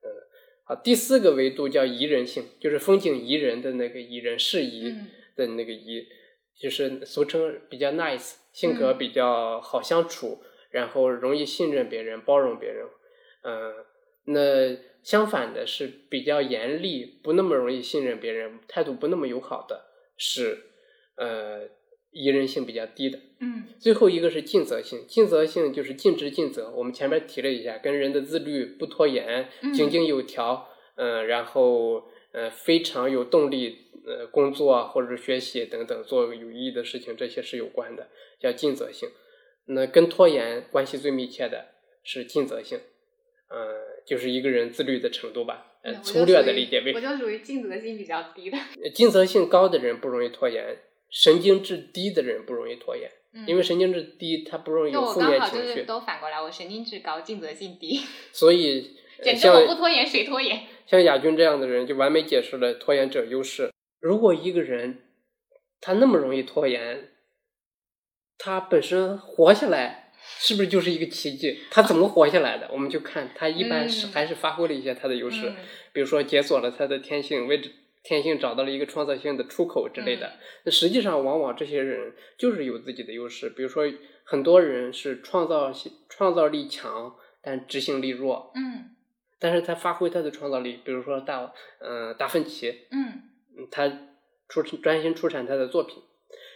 [0.03, 0.07] 嗯，
[0.63, 6.07] 好，第四个维度叫宜人性，就是风景宜人的那个宜人，适宜嗯的那个宜，
[6.59, 10.41] 就是俗称比较 nice，性格嗯比较好相处，
[10.71, 12.85] 然后容易信任别人，包容别人。
[13.43, 13.73] 嗯、
[14.25, 19.85] 那相反的是比较严厉，不那么容易信任别人，态度不那么友好的
[20.17, 20.63] 是，
[21.17, 21.67] 呃，
[22.11, 23.19] 宜人性比较低的。
[23.39, 26.71] 嗯最后一个是尽责性，尽责性就是尽职尽责。
[26.71, 38.07] 我们前面提了一下，跟人的自律、不拖延、嗯井井有条，嗯、然后呃非常有动力，呃工作啊或者是学习等等做有意义的事情，这些是有关的，
[38.39, 39.09] 叫尽责性。
[39.67, 41.65] 那跟拖延关系最密切的
[42.03, 42.79] 是尽责性，
[43.49, 45.73] 呃，就是一个人自律的程度吧。
[45.83, 48.57] 呃，粗略的理解为我就属于尽责性比较低的，
[48.95, 50.77] 尽责性高的人不容易拖延，
[51.09, 58.01] 神经质低的人不容易拖延，嗯因为神经质低，他不容易有负面情绪，都反过来，我神经质高，尽责性低，
[58.31, 60.63] 所以呃 简直像我不拖延谁拖延？
[60.85, 63.71] 像亚军这样的人就完美解释了拖延者优势。
[63.99, 65.03] 如果一个人
[65.81, 67.09] 他那么容易拖延，
[68.37, 71.59] 他本身活下来是不是就是一个奇迹？
[71.71, 72.69] 他怎么活下来的？
[72.71, 75.55] 我们就看他一般是嗯还是发挥了一些他的优势，嗯
[75.93, 77.59] 比如说解锁了他的天性，为
[78.03, 80.27] 天性找到了一个创造性的出口之类的。
[80.27, 83.49] 嗯那实际上，往往这些人就是有自己的优势。
[83.49, 83.85] 比如说，
[84.23, 88.51] 很多人是创造性创造力强，但执行力弱。
[88.55, 88.95] 嗯
[89.39, 93.21] 但是他发挥他的创造力，比如说大嗯、呃达芬奇，嗯
[93.57, 93.87] 嗯他
[94.49, 96.01] 出专心出产他的作品。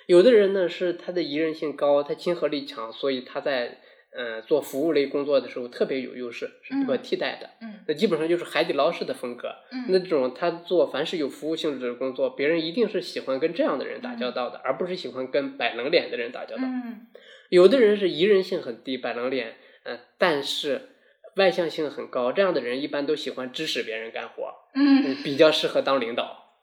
[0.07, 3.81] 有的人呢是他的宜人性高，他亲和力强，所以他在
[4.15, 7.49] 呃做服务类工作的时候特别有优势，是不可嗯替代的。
[7.61, 9.55] 嗯那基本上就是海底捞式的风格。
[9.89, 16.63] 那这种他做凡是有服务性质的工作，别人一定是喜欢跟这样的人打交道的，而不是喜欢跟摆冷脸的人打交道。
[16.63, 17.07] 嗯
[17.49, 20.89] 有的人是宜人性很低，摆冷脸，呃，但是
[21.35, 26.55] 外向性很高，这样的人一般都喜欢指使别人干活，嗯嗯，比较适合当领导。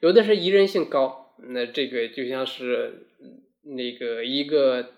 [0.00, 4.90] 有的是宜人性高，那这个就像是嗯那个一个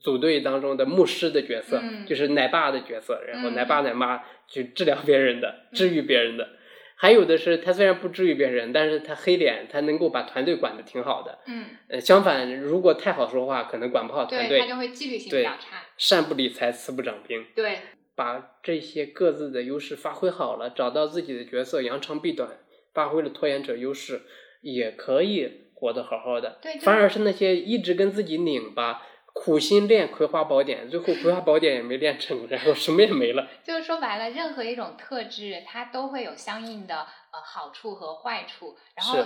[0.00, 6.48] 组队当中的牧师的角色，嗯就是奶爸的角色，然后嗯奶爸奶妈去治疗别人的，治愈别人的。
[6.94, 11.40] 还有的是他虽然不治愈别人，但是他黑脸，他能够把团队管得挺好的。
[11.46, 15.82] 嗯，呃，相反，如果太好说话，可能管不好团队对他，就会纪律性比对较差。
[15.96, 17.44] 善不理财，慈不掌兵。
[17.56, 17.78] 对，
[18.14, 22.48] 把这些各自的优势发挥好了，找到自己的角色，扬长避短，
[22.94, 24.20] 发挥了拖延者优势，
[24.60, 26.58] 也可以活得好好的。
[26.62, 33.48] 对反而是那些一直跟自己拧巴、苦心练葵花宝典，最后葵花宝典也没练成，然后 什么也没了。
[33.64, 37.00] 就是说白了，任何一种特质，它都会有相应的
[37.32, 38.76] 呃好处和坏处。
[38.94, 39.24] 然后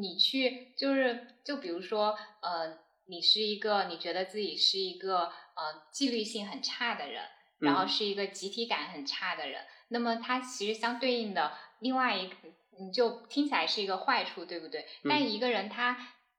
[0.00, 2.78] 你去就是就比如说呃，
[3.08, 7.22] 你是一个你觉得自己是一个呃纪律性很差的人，
[7.60, 12.34] 然后嗯是一个集体感很差的人，那么它其实相对应的另外一个，
[12.78, 14.82] 你就听起来是一个坏处，对不对？
[14.82, 15.96] 嗯但一个人他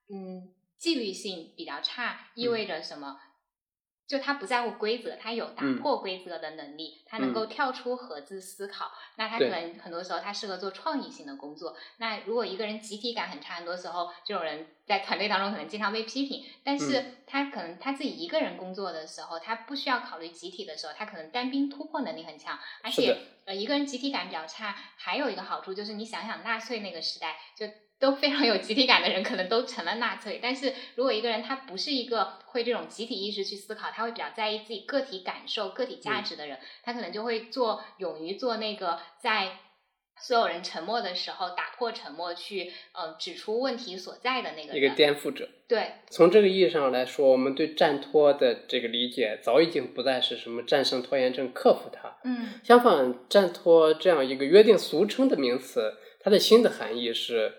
[0.10, 3.20] 嗯纪律性比较差，意嗯味着什么？
[4.08, 8.90] 就他不在乎规则，他有打嗯破规则的能力，他能够跳出盒子思考。
[9.18, 11.76] 那他可能很多时候他适合做创意性的工作。
[11.98, 16.46] 那如果一个人集体感很差，很多时候这种人在团队当中可能经常被批评。
[16.64, 23.14] 但是嗯他可能他自己一个人工作的时候，他不需要考虑集体的时候，他可能单兵突破能力很强，而且
[23.44, 27.68] 呃一个人集体感比较差，还有一个好处就是你想想纳粹那个时代就。
[28.00, 30.40] 都非常有集体感的人，可能都成了纳粹。
[30.42, 39.60] 但是如果一个人他不是一个会这种集体意识去思考，他会比较在意自己个体感受、个体价值的人，他可能就会做勇于做那个在
[40.20, 44.96] 所有人沉默的时候打破沉默，去呃指出问题所在的那个一个。
[44.96, 45.48] 颠覆者。
[45.68, 52.18] 对，从这个意义上来说，我们对战拖的这个理解早已经不再是什么战胜拖延症、克服它。
[52.24, 57.54] 嗯相反，战拖这样一个约定俗称的名词，它的新的含义是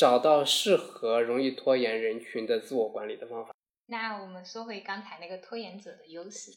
[0.00, 3.50] 找到适合容易拖延人群的自我管理的方法。
[3.88, 6.52] 那我们说回刚才那个拖延者的优势。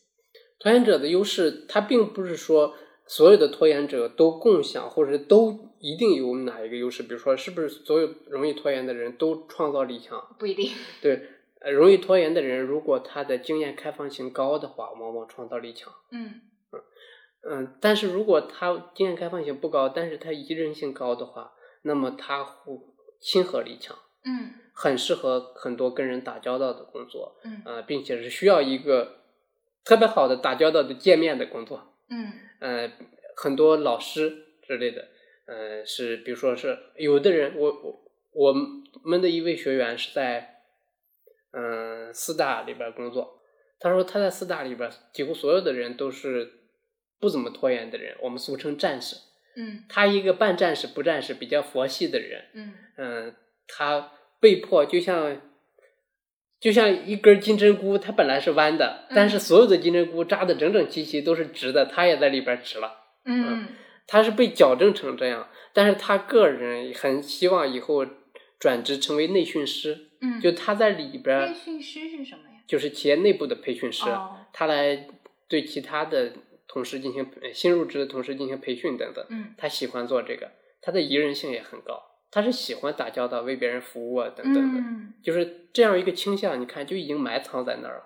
[0.60, 2.74] 拖延者的优势，它并不是说
[3.06, 7.04] 所有的拖延者都共享，或者都一定有哪一个优势。
[7.04, 10.36] 比如说，是不是所有容易拖延的人都创造力强？
[10.40, 10.72] 不一定，
[11.02, 11.28] 对，
[11.60, 15.92] 呃，容易拖延的人，如果他的经验开放性高的话，往往创造力强。
[16.12, 16.40] 嗯
[17.46, 22.74] 嗯，但是如果他经验开放性不高，但是他宜人性高的话，那么他会
[23.24, 24.52] 亲和力强，嗯。
[24.76, 27.62] 很适合很多跟人打交道的工作，嗯。
[27.64, 29.22] 呃，并且是需要一个
[29.86, 31.96] 特别好的打交道的界面的工作。
[32.10, 32.34] 嗯。
[32.60, 32.92] 呃，
[33.38, 35.08] 很多老师之类的，
[35.46, 38.54] 呃，是比如说是有的人，我我我
[39.04, 40.62] 们的一位学员是在
[41.52, 43.42] 嗯四大里边工作，
[43.80, 46.52] 他说他在四大里边几乎所有的人都是
[47.20, 49.18] 不怎么拖延的人，我们俗称战士。
[49.56, 53.36] 嗯他一个半战士不战士，比较佛系的人，嗯嗯，
[53.68, 55.42] 他被迫就像
[56.60, 63.00] 就像一根金针菇，它本来是弯的，但是嗯所有的金针菇扎的整整齐齐，都是直的，他也在里边直了。
[63.26, 63.68] 嗯
[64.06, 68.06] 他是被矫正成这样，但是他个人很希望以后
[68.60, 72.62] 转职成为内训师，嗯，就他在里边内训师是什么呀？
[72.68, 75.08] 就是企业内部的培训师，哦他来
[75.48, 76.34] 对其他的
[76.68, 79.26] 同时进行呃新入职的同事进行培训等等。
[79.30, 80.52] 嗯他喜欢做这个，
[80.82, 82.02] 他的宜人性也很高，
[82.32, 88.04] 他是喜欢打交道、为别人服务啊等等的，嗯就是这样一个倾向，你看就已经埋藏在那儿了。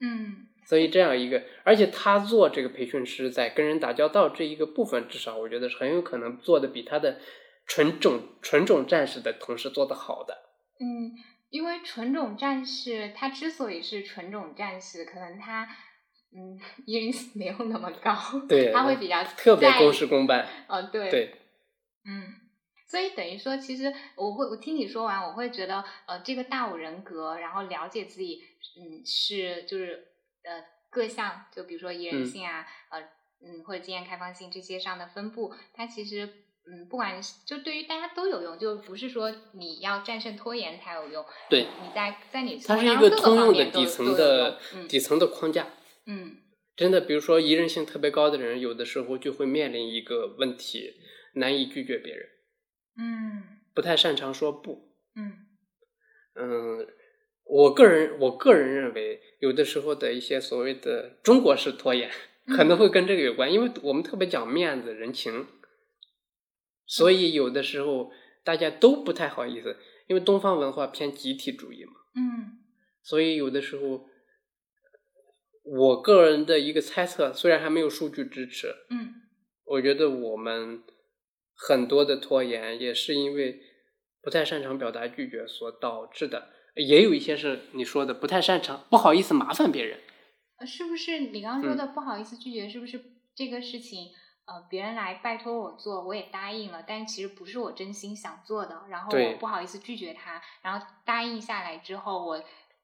[0.00, 7.18] 嗯所以这样一个，而且他做这个培训师，在跟人打交道这一个部分，至少我觉得是很有可能做的比他的
[7.66, 10.36] 纯种纯种战士的同事做得好的。
[10.78, 11.10] 嗯，
[11.48, 15.68] 因为纯种战士他之所以是纯种战士，可能他
[16.32, 18.16] 嗯宜人性没有那么高，
[18.48, 21.34] 对他会比较在特别公事公办，哦对对，
[22.04, 22.34] 嗯，
[22.86, 28.42] 所以等于说，其实我会我听你说完，我会觉得呃，这个大五人格，然后了解自己，
[28.80, 30.08] 嗯，是就是
[30.44, 33.00] 呃各项，就比如说宜人嗯性啊，呃
[33.42, 36.26] 嗯或者经验开放性这些上的分布，它其实
[36.70, 45.66] 嗯不管是就对于大家都有用，就不是说你要战胜拖延才有用，对，你在在你它是一个通用的底层的嗯底层的框架。
[46.10, 46.36] 嗯。
[46.76, 50.94] 真的，比如说宜人性特别高的人，有的时候就会面临一个问题，
[51.34, 52.28] 难以拒绝别人，
[52.98, 53.42] 嗯。
[53.72, 54.90] 不太擅长说不。
[55.14, 55.46] 嗯。
[56.34, 56.86] 嗯，
[57.44, 62.10] 我个人我个人认为，有的时候的一些所谓的中国式拖延，
[62.46, 65.46] 可能会跟这个有关，因为我们特别讲面子人情，
[66.86, 68.10] 所以有的时候
[68.42, 69.76] 大家都不太好意思，
[70.08, 72.58] 因为东方文化偏集体主义嘛，嗯。
[73.02, 74.08] 所以有的时候，
[75.62, 79.14] 我个人的一个猜测，虽然还没有数据支持，嗯
[79.64, 80.82] 我觉得我们
[81.54, 83.60] 很多的拖延也是因为
[84.22, 90.00] 不太擅长表达拒绝所导致的，也有一些是你说的不太擅长，不好意思麻烦别人。
[90.58, 92.68] 呃是不是你刚刚嗯说的不好意思拒绝？
[92.68, 93.00] 是不是
[93.34, 94.08] 这个事情
[94.46, 102.42] 呃别人来拜托我做，我也答应了，但其实不是我真心想做的，然后我不好意思拒绝他，然后答应下来之后，我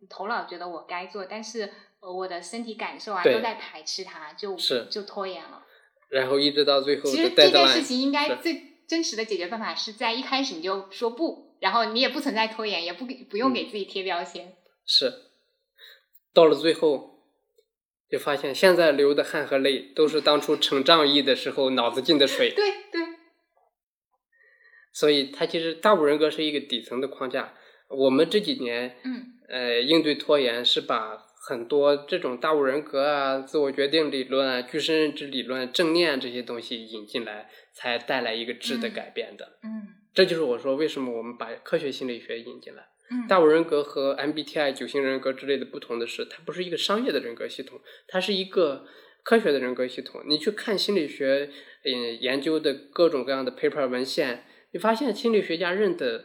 [0.08, 1.70] 头脑觉得我该做，但是
[2.06, 5.64] 呃我的身体感受啊都在排斥它，就是就拖延了。
[6.08, 14.54] 然后一直到最后其实这件事情应该最真实的解决办法是在一开始你就说不，然后你也不存在拖延，也不给不用嗯给自己贴标签。
[14.86, 15.12] 是
[16.32, 17.24] 到了最后，
[18.08, 22.52] 就发现现在流的汗和泪都是当初成仗义的时候脑子进的水。
[22.54, 23.00] 对对，
[24.92, 27.54] 所以它其实大五人格是一个底层的框架。
[27.88, 39.58] 我们这几年嗯呃，应对拖延是把很多这种大五人格啊、自我决定理论啊、具身认知理论、正念这些东西引进来，才带来一个质的嗯改变的。
[39.62, 42.88] 嗯这就是我说为什么我们把科学心理学引进来。
[43.10, 48.84] 嗯，大五人格和 MBTI 九型人格之类的不同的是，它不是一个商业的人格系统，它是一个
[49.22, 50.22] 科学的人格系统。
[50.26, 51.50] 你去看心理学，
[51.84, 56.24] 嗯，研究的各种各样的 paper 文献，你发现心理学家认的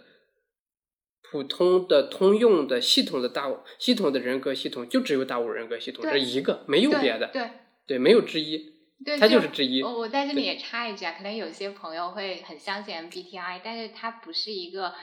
[1.31, 3.47] 普通的、通用的、系统的大
[3.79, 7.49] 系统的人格系统，就只有大五人格系统这一个，没有别的，对。
[7.87, 8.73] 对，没有之一，
[9.03, 9.81] 对，它就是之一。
[9.81, 14.93] 我我在这里也插一句啊，可能有些朋友会很相信 MBTI，但是它不是一个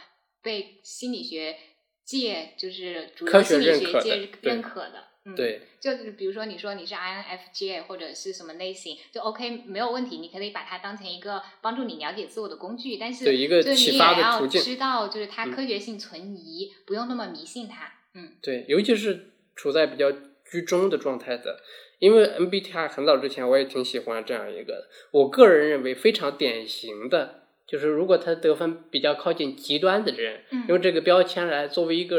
[0.42, 1.56] 被心理学
[2.04, 5.07] 界就是主科学流心理学界认可的。
[5.24, 15.52] 嗯，，对，就是比如说你说你是 INFJ 或者是什么类型，就 OK 没有问题，你可以把它当成一个帮助你了解自我的工具，但是对一个就是启发的途径知道，就是它嗯。
[15.52, 17.92] 科学性存疑，不用那么迷信它。
[18.14, 18.32] 嗯。
[18.40, 20.10] 对，尤其是处在比较
[20.50, 21.60] 居中的状态的，
[21.98, 30.64] 因为 MBTI 很早之前我也挺喜欢这样一个的，我个人认为非常典型的，就是如果他得分比较靠近极端的人，嗯。
[30.68, 32.18] 用这个标签来作为一个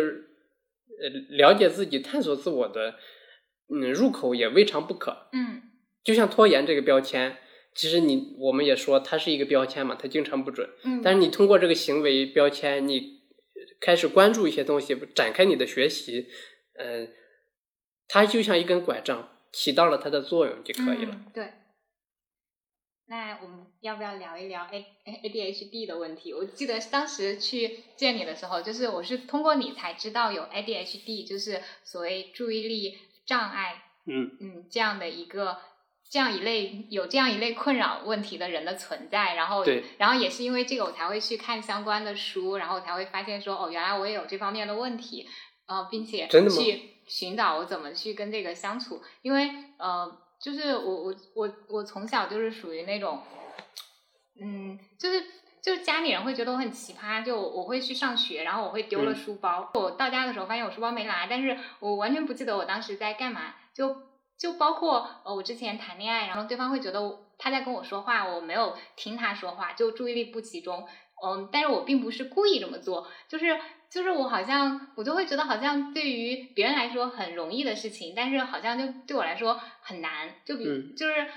[1.01, 2.95] 呃了解自己、探索自我的
[3.69, 5.27] 嗯入口也未尝不可。
[5.33, 5.61] 嗯
[6.03, 7.37] 就像拖延这个标签，
[7.75, 10.67] 其实你我们也说它是一个标签嘛，它经常不准。
[10.83, 13.19] 嗯，但是你通过这个行为标签，你
[13.79, 16.27] 开始关注一些东西，展开你的学习，
[16.75, 17.07] 呃，
[18.07, 21.11] 它就像一根拐杖，起到了它的作用就可以了。
[21.13, 21.25] 嗯。
[21.33, 21.53] 对。
[23.09, 24.85] 那我们要不要聊一聊 A
[25.23, 26.31] A D H D 的问题？
[26.31, 34.37] 我记得当时去见你的时候，就是我是通过你才知道有 A D H D，就是所谓注意力障碍，嗯。
[34.39, 35.57] 嗯，这样的一个
[36.07, 45.27] 这样一类有这样一类困扰问题的人的存在，然后对然后也是因为这个我才会去看相关的书，然后才会发现说哦，原来我也有这方面的问题，
[45.65, 53.21] 呃，并且真的去寻找我怎么去跟这个相处，因为呃，就是我我我我从小就是属于那种，
[54.41, 55.23] 嗯，就是。
[55.61, 59.69] 就是家里人会觉得我很奇葩，就我会去上学，然后我会丢了嗯书包。
[59.73, 63.53] 我到家的时候发现我书包没拿，但是我完全不记得我当时在干嘛。
[63.73, 64.03] 就
[64.37, 70.87] 就包括呃，我之前谈恋爱，然后对方会觉得他在跟我说话，我没有听他说话，就注意力不集中。
[71.21, 73.59] 嗯，但是我并不是故意这么做，就是
[73.89, 80.29] 就是我好像我就会觉得好像对于别人来说很容易的事情，但是好像就对我来说很难。
[80.45, 80.95] 就比、嗯。
[80.95, 81.27] 就是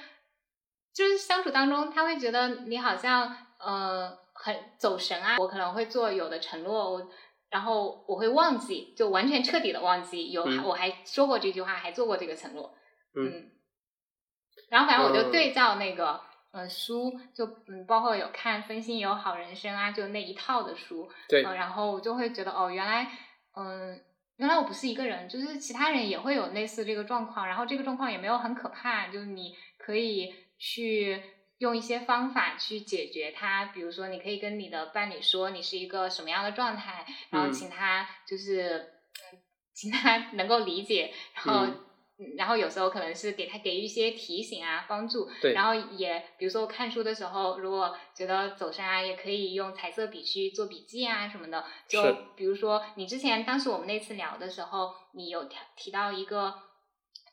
[0.93, 7.11] 就是相处当中，他会觉得你好像呃很走神啊，我可能会做有的承诺，我
[7.49, 10.63] 然后我会忘记，就完全彻底的忘记有、嗯。
[10.65, 12.75] 我还说过这句话，还做过这个承诺，
[13.15, 13.51] 嗯。
[14.69, 15.33] 然后反正我就嗯。
[15.33, 16.21] 对照那个。
[16.53, 21.43] 呃，书就嗯，包括有看《分心有好人生》啊，就那一套的书，对。
[21.43, 23.11] 呃，然后我就会觉得哦，原来，
[23.57, 23.99] 嗯，
[24.37, 31.23] 原来我不是一个人，就是其他人也会有类似这个状况，然后这个状况也没有很可怕，就是你可以去
[31.57, 37.53] 用一些方法去解决它，比如说你可以跟你的伴侣说你是一个什么样的状态，然后嗯。
[37.53, 38.93] 请他就是，
[39.33, 39.39] 嗯
[39.73, 41.67] 请他能够理解，然后。
[42.37, 45.29] 然后有时候可能是给他给予一些提醒啊，帮助。
[45.41, 51.65] 对然后也比如说看书的时候，如果觉得走神啊，也可以用彩色笔去做笔记啊什么的。
[51.89, 52.03] 就
[52.37, 56.55] 比如说你之前当时我们那次聊的时候，你有提提到一个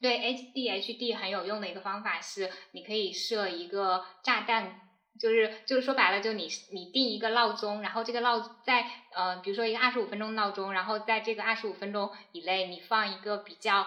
[0.01, 4.88] 对 ADHD 很有用的一个方法是，你可以设一个炸弹。
[5.19, 13.85] 就是就是说白了，就你你定一个闹钟，然后这个闹在呃，比如说一个二十五分钟闹钟，然后在这个二十五分钟以内，你放一个比较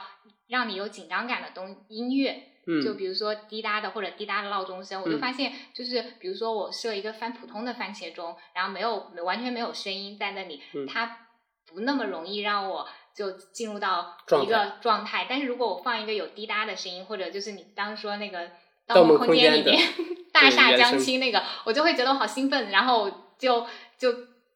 [0.49, 2.83] 让你有紧张感的东音乐，嗯。
[2.83, 5.21] 就比如说滴答的或者滴答的闹钟声，我就嗯。
[5.21, 10.87] 发现就是比如说我设一个翻普通的番茄钟，然后没有完全没有声音在那里，嗯。
[10.87, 11.27] 它
[11.67, 15.27] 不那么容易让我就进入到一个状态。
[15.29, 18.49] 但是如果我放一个有滴答的声音，或者就是你刚刚说那个
[18.87, 19.79] 《盗梦空间里面
[20.33, 23.67] 大厦将倾那个，我就会觉得我好兴奋，然后就
[23.99, 24.09] 就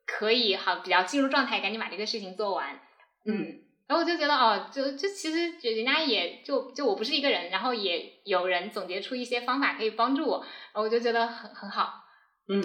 [0.07, 2.81] 可以好比较进入状态，赶紧把这个事情做完。
[3.25, 12.05] 嗯，然后我就觉得哦，就就其实人家也就就我不是一个人，然后也有人总结出一些方法可以帮助我，然后我就觉得很很好。
[12.49, 12.63] 嗯，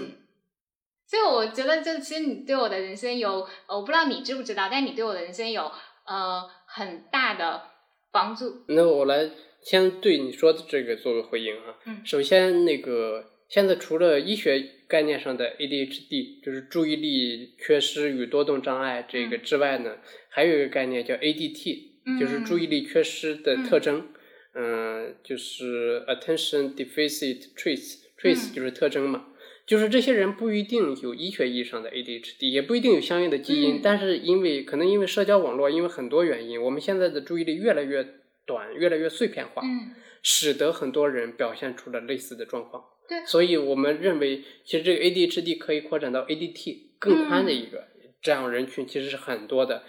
[1.08, 5.72] 所以我觉得，就其实你对我的人生有，呃我不知道你知不知道，但你对我的人生有
[6.06, 7.64] 呃很大的
[8.12, 8.64] 帮助。
[8.68, 9.28] 那我来
[9.62, 11.78] 先对你说的这个做个回应啊。
[11.86, 19.98] 嗯首先，那个现在除了医学概念上的 ADHD，就是注意力缺失与多动障碍这个之外呢，
[20.30, 24.08] 还有一个概念叫 ADT，、就是注意力缺失的特征。
[24.54, 29.28] 嗯、就是 attention deficit traits，traits 嗯就是特征嘛。
[29.66, 38.06] 就是这些人不一定有医学意义上的 ADHD，也不一定有相应的基因，嗯但是因为可能因为社交网络，因为很多原因，我们现在的注意力越来越
[38.46, 42.84] 短，越来越碎片化，嗯使得很多人表现出了类似的状况。
[43.08, 47.88] 对所以我们认为，其实这个 ADHD 可以扩展到 ADT 更宽的一个，
[48.22, 49.84] 这样人群其实是很多的。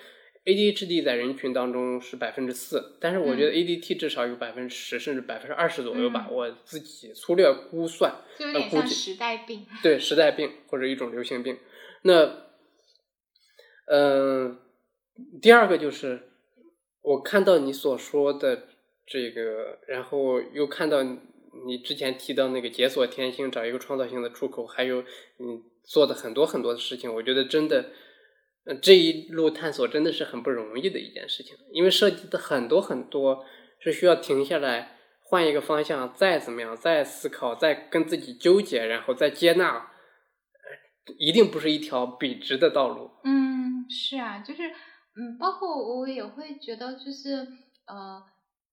[0.45, 8.13] ADHD 在人群当中是百分之四，但是我觉得 ADT 至少有百分之十甚至百分之二十左右吧，嗯我自己粗略估算。
[8.37, 9.65] 就有点像呃估计时代病。
[9.85, 11.57] 对时代病或者一种流行病。
[12.03, 12.49] 那，
[13.87, 14.59] 呃，
[15.41, 16.32] 第二个就是
[17.03, 18.69] 我看到你所说的
[19.07, 25.03] 这个，然后又看到你之前提到那个解锁天性，找一个创造性的出口，还有
[25.37, 27.91] 你做的很多很多的事情，我觉得真的。
[28.81, 33.45] 这一路探索真的是很不容易的一件事情，因为涉及的很多很多
[33.81, 39.91] 是需要停下来，换一个方向，再怎么样，再思考，再跟自己纠结，然后再接纳，
[41.19, 43.11] 一定不是一条笔直的道路。
[43.25, 44.63] 嗯，是啊，就是
[45.15, 47.47] 嗯，包括我也会觉得，就是
[47.87, 48.23] 呃，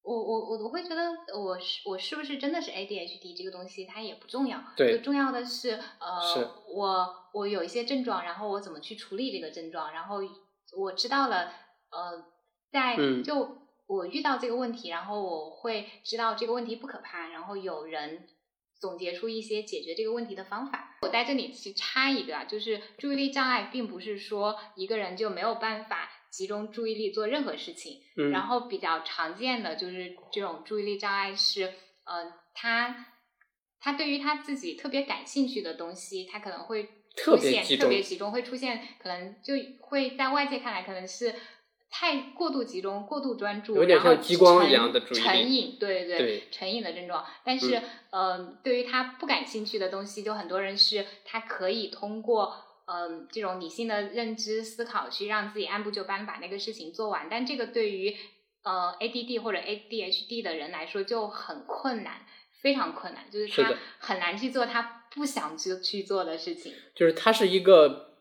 [0.02, 4.64] 我我我我会觉得我是我是不是真的是 ADHD 这个东西，它也不重要。
[5.00, 10.18] 重要的是呃，是我我有一些症状，然后我怎么去处理这个症状，然后
[10.78, 11.52] 我知道了
[11.92, 12.26] 呃，
[12.72, 18.28] 在、嗯就我遇到这个问题，然后我会知道这个问题不可怕，然后有人。
[18.82, 20.96] 总结出一些解决这个问题的方法。
[21.02, 28.02] 我在这里去插一个啊，就是注意力障碍，并不是说一个人就没有办法集中注意力做任何事情。
[28.18, 31.74] 嗯，然后比较常见的就是这种注意力障碍是，
[32.04, 33.06] 呃，他
[33.80, 36.84] 他对于他自己特别感兴趣的东西，他可能会
[37.16, 41.34] 特出现特别集中，会出现可能就会在外界看来可能是
[41.90, 47.26] 太过度集中、过度专注，有点然后像激光一样的注意力成瘾，对对对成瘾的症状。
[47.44, 57.28] 但是，呃，对于他不感兴趣的东西，就很多人是他可以通过嗯、这种理性的认知思考去让自己按部就班把那个事情做完。
[57.30, 58.16] 但这个对于
[58.64, 62.26] 呃 ADD 或者 ADHD 的人来说就很困难，
[62.62, 66.74] 非常困难，就是他很难去做他不想去去做的事情。
[66.96, 68.16] 就是他是一个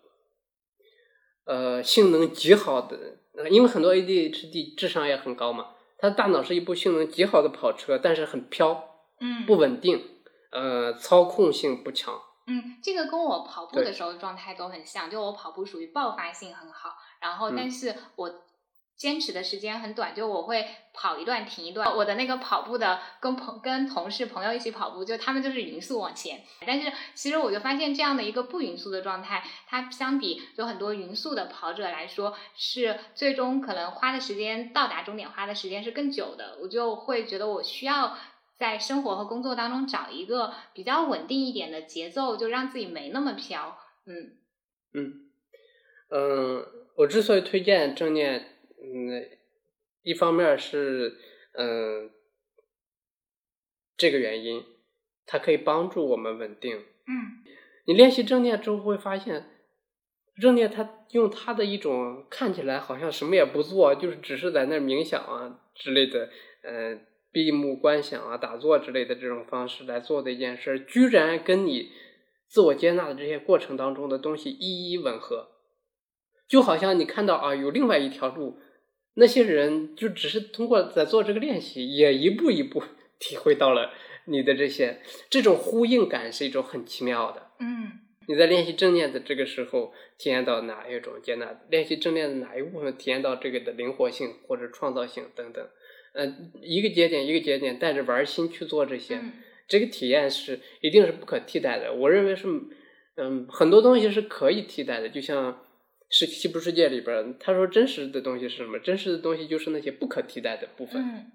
[1.47, 8.85] 呃性能极好的，呃因为很多 ADHD 智商也很高嘛，它大脑是一部性能极好的跑车，但是很飘，
[9.21, 10.05] 嗯不稳定，
[10.53, 12.21] 呃，操控性不强。
[12.51, 18.47] 嗯，这个跟我跑步的时候状态都很像，就我跑步属于爆发性很好，然后嗯但是我
[18.97, 21.95] 坚持的时间很短，就我会跑一段停一段。
[21.95, 36.57] 我的那个跑步的跟朋跟同事朋友一起跑步，就他们就是匀速往前，但是其实我就发现这样的一个不匀速的状态，它相比有很多匀速的跑者来说，是最终可能花的时间到达终点花的时间是更久的。
[36.63, 38.17] 我就会觉得我需要。
[38.59, 43.79] 在生活和工作当中找一个比较稳定一点的节奏，就让自己没那么飘。
[44.05, 44.37] 嗯
[44.95, 45.31] 嗯
[46.11, 49.39] 嗯，我之所以推荐正念，嗯，
[50.03, 51.19] 一方面是
[51.53, 52.11] 嗯
[53.97, 54.65] 这个原因，
[55.27, 56.77] 它可以帮助我们稳定。
[56.79, 57.45] 嗯
[57.87, 59.49] 你练习正念之后会发现，
[60.41, 66.29] 正念它用它的一种看起来好像什么也不做，就是只是在那冥想啊之类的，
[66.63, 66.99] 呃，
[67.39, 71.93] 闭目观想啊、打坐之类的这种方式来做的一件事儿，居然跟你
[72.49, 75.51] 自我接纳的这些过程当中的东西一一吻合，
[76.49, 78.59] 就好像你看到啊有另外一条路，
[79.15, 82.83] 那些人就只是通过在做这个练习，也一步一步
[83.21, 83.93] 体会到了
[84.25, 87.53] 你的这些，这种呼应感是一种很奇妙的。
[87.61, 87.93] 嗯
[88.27, 91.61] 你在练习正念的这个时候，体验到哪一种接纳？
[91.71, 95.67] 练习正念的哪一部分体验到这个的灵活性或者创造性等等？
[96.19, 96.27] 呃，
[96.61, 99.33] 一个节点一个节点带着玩心去做这些，嗯
[99.69, 101.95] 这个体验是一定是不可替代的。
[101.95, 102.49] 我认为是，
[103.17, 105.09] 嗯，很多东西是可以替代的。
[105.09, 105.65] 就像
[106.11, 108.81] 是《西部世界》里边，他说真实的东西是什么？
[108.81, 111.33] 真实的东西就是那些不可替代的部分，嗯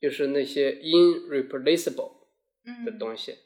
[0.00, 2.12] 就是那些 irreplaceable
[2.64, 3.36] 嗯的东西。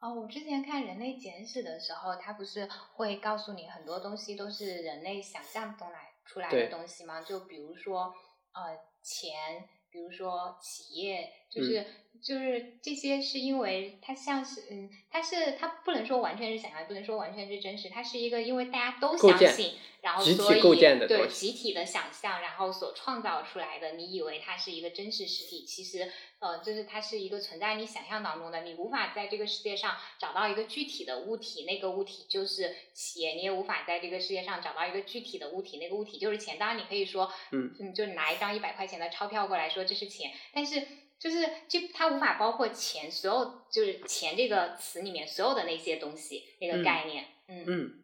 [0.00, 7.22] 哦，我之前看《人类简史》的时候，它不是会告诉你很多东西都是人类想象中来出来的东西吗？
[7.22, 8.14] 就比如说
[8.56, 11.86] 呃钱，比如说企业，就是、
[12.22, 36.58] 就是这些是因为它像是嗯，它是它不能说完全是想象，不能说完全是真实，它是一个因为大家都相信，然后集体所以构建的对集体的想象，然后所创造出来的，你以为它是一个真实实体，其实呃，就是它是一个存在你想象当中的，你无法在这个世界上找到一个具体的物体，那个物体就是钱，你也无法在这个世界上找到一个具体的物体，那个物体就是钱。
[36.58, 37.74] 当然，你可以说，嗯。
[37.78, 40.82] 嗯，就拿一张一百块钱的钞票过来说这是钱，但是
[41.18, 48.02] 就是这它无法包括钱，所有就是钱这个词里面所有的那些东西那个嗯概念，嗯嗯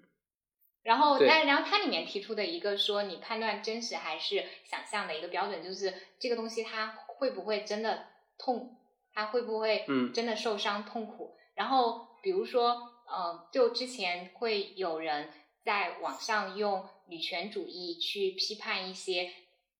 [0.82, 8.06] 然后，对但然后它里面提出的一个说你判断真实还是想象的一个标准，就是这个东西它会不会真的
[8.38, 8.76] 痛，
[9.12, 11.36] 它会不会嗯真的受伤痛苦。
[11.54, 15.30] 然后比如说，呃，就之前会有人
[15.62, 19.30] 在网上用女权主义去批判一些，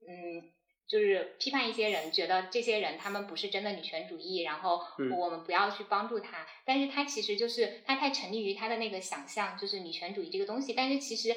[0.06, 0.52] 嗯。
[0.92, 6.46] 就是批判一些人，觉得这些人他们不是真的女权主义，然后嗯我们不要去帮助他。
[6.66, 10.74] 但是他其实就是他太沉溺于他的那个想象，就是女权主义这个东西。
[10.74, 11.34] 但是其实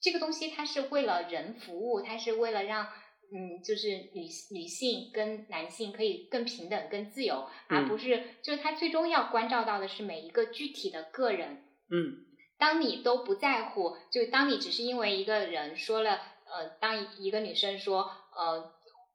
[0.00, 2.86] 这个东西它是为了人服务，它是为了让
[3.32, 11.64] 嗯，就是女女性跟男性可以更平等、更自由，而嗯不是就是他最终要关照到的是每一个具体的个人。
[11.90, 12.24] 嗯
[12.58, 18.10] 当你都不在乎，就当你只是因为一个人说了，呃，当一个女生说，
[18.40, 18.72] 呃，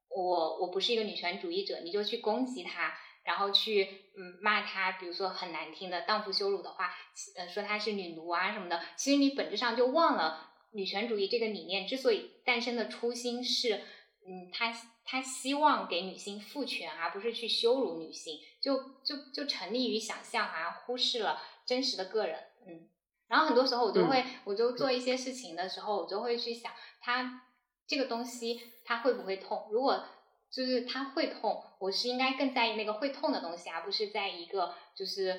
[0.09, 6.93] 我我不是一个女权主义者，你就去攻击她，然后去嗯骂她，比如说很难听的荡妇羞辱的话，
[7.35, 13.81] 呃，说她是女奴啊什么的，其实你本质上就忘了女权主义这个理念之所以诞生的初心是，
[14.27, 14.71] 嗯，他
[15.03, 22.89] 他希望给女性赋权，而不是去羞辱女性，就就就沉溺于想象啊，忽视了真实的个人，嗯。
[23.27, 26.71] 然后很多时候我就会，我就做一些事情的时候，我就会去想，
[27.01, 27.41] 它
[27.87, 29.67] 这个东西它会不会痛？
[29.71, 30.01] 如果
[30.49, 35.31] 就是它会痛，我是应该更在意那个会痛的东西，而不是在一个就是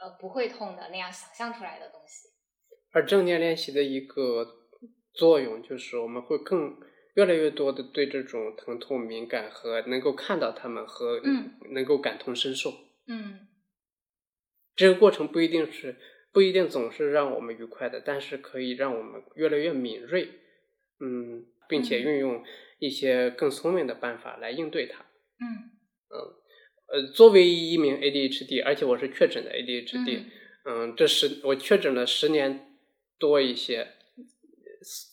[0.00, 2.28] 呃不会痛的那样想象出来的东西。
[2.92, 4.46] 而正念练习的一个
[5.12, 6.78] 作用就是，我们会更
[7.14, 12.72] 越来越多的对这种疼痛敏感和能够看到他们和嗯能够感同身受。
[13.06, 13.48] 嗯
[14.76, 15.96] 这个过程不一定是
[16.32, 20.28] 不一定总是让我们愉快的，但是可以让我们越来越敏锐，
[20.98, 22.42] 嗯，并且运用
[22.78, 25.00] 一些更聪明的办法来应对它。
[25.40, 25.70] 嗯
[26.86, 30.20] 呃，作为一名 ADHD，而且我是确诊的 ADHD，
[30.64, 32.78] 嗯嗯，这十我确诊了十年
[33.18, 33.88] 多一些。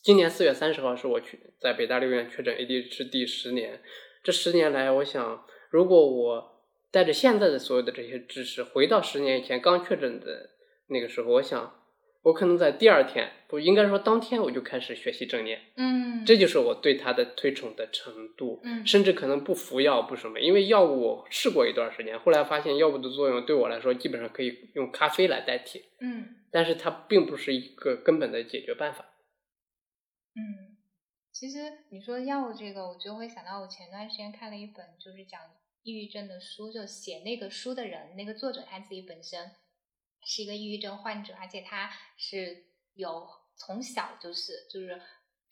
[0.04, 3.80] 今年四月三十号是我去在北大六院确诊 ADHD 十年。
[4.22, 10.50] 这十年来，我想，如果我带着现在的所有的这些知识，回到十年以前刚确诊的
[10.88, 11.81] 那个时候，我想，
[12.22, 15.60] 我可能在第二天，不应该说当天，我就开始学习正念。
[15.76, 18.60] 嗯，这就是我对它的推崇的程度。
[18.62, 29.04] 嗯甚至可能不服药不什么，因为药物我试过一段时间，后来发现药物的作用对我来说基本上可以用咖啡来代替，嗯但是它并不是一个根本的解决办法。
[30.34, 30.76] 嗯，
[31.32, 31.58] 其实
[31.90, 35.40] 你说药物这个，我就会想到我前段时间看了一本就是讲
[35.82, 39.50] 抑郁症的书，就写那个书的人，那个作者他自己本身
[40.24, 42.64] 是一个抑郁症患者，而且他是
[42.94, 45.00] 有从小就是就是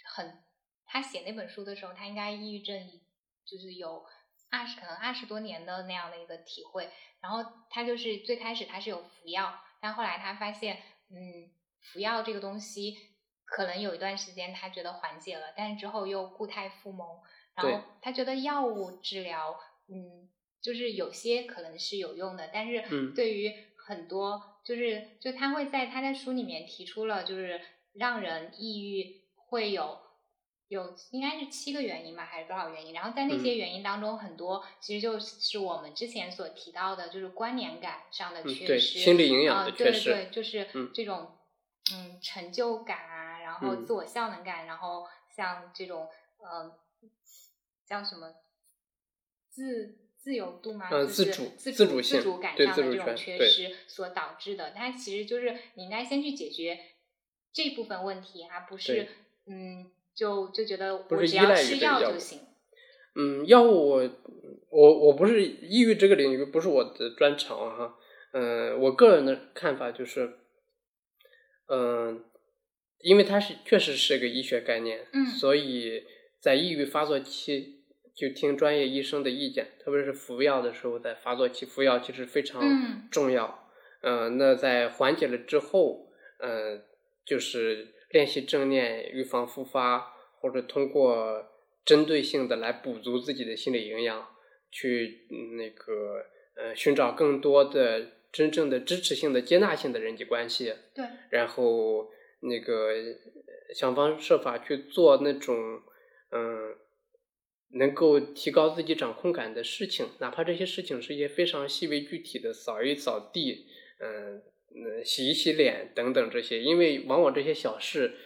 [0.04, 0.42] 很，
[0.84, 3.00] 他写那本书的时候，他应该抑郁症
[3.44, 4.04] 就是有
[4.50, 6.90] 二十可能二十多年的那样的一个体会，
[7.20, 11.50] 然后他就是最开始他是有服药，但后来他发现，嗯，
[11.80, 12.96] 服药这个东西
[13.44, 17.20] 可能有一段时间他觉得缓解了，但是之后又固态复萌，
[17.54, 19.58] 然后他觉得药物治疗，
[19.88, 20.28] 嗯，
[20.60, 23.14] 就是有些可能是有用的，但是嗯。
[23.14, 27.61] 对于很多就是就他会在他在书里面提出了就是
[27.94, 29.98] 让人抑郁会有。
[30.70, 32.94] 有应该是七个原因吧，还是多少原因？
[32.94, 41.32] 然后在那些嗯原因当中，很多其实就是我们之前所提到的，就是关联感上的缺失，心理营养啊的缺失对对对，就是嗯这种
[41.92, 46.08] 嗯成就感啊，然后嗯自我效能感，然后像这种
[46.38, 46.78] 呃
[47.84, 48.32] 叫什么
[49.48, 50.88] 自自由度吗？
[50.90, 54.70] 嗯就是自主自自主性自主感对上的这种自主权缺失所导致的。
[54.70, 56.78] 它其实就是你应该先去解决
[57.52, 59.08] 这部分问题，而不是
[59.46, 62.40] 嗯就就觉得不我只要吃药就行。
[63.16, 64.10] 嗯，药物我
[64.68, 67.96] 我我不是抑郁这个领域不是我的专长哈，
[68.32, 70.38] 嗯、我个人的看法就是，
[71.66, 72.24] 嗯、
[73.00, 76.04] 因为它是确实是个医学概念，嗯所以
[76.38, 77.80] 在抑郁发作期
[78.20, 83.66] 就听专业医生的意见，特别是服药的时候，在发作期服药其实非常嗯重要。
[84.02, 86.82] 嗯、那在缓解了之后，嗯、
[87.24, 91.46] 就是练习正念，预防复发，或者通过
[91.86, 94.28] 针对性的来补足自己的心理营养，
[94.70, 96.22] 去嗯那个
[96.56, 102.10] 呃寻找更多的真正的支持性的、接纳性的人际关系，对，然后
[102.40, 105.80] 那个呃想方设法去做那种
[106.32, 106.76] 嗯
[107.72, 113.66] 能够提高自己掌控感的事情，哪怕这些事情是一些非常细微具体的，扫一扫地，
[114.00, 114.42] 嗯、
[114.74, 118.16] 呃洗一洗脸等等这些，因为往往这些小事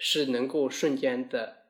[0.00, 1.66] 是能够瞬间的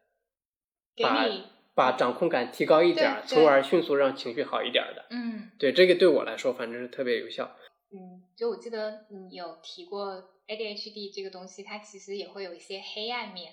[0.96, 5.06] 给把你把掌控感提高一点从而迅速让情绪好一点儿的。
[5.10, 7.56] 嗯对，这个对我来说反正是特别有效。
[7.90, 13.52] 嗯，就我记得你有提过 ADHD 这个东西，它其实也会有一些黑暗面，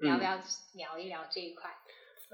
[0.00, 0.36] 你要不嗯要
[0.74, 1.70] 聊一聊这一块？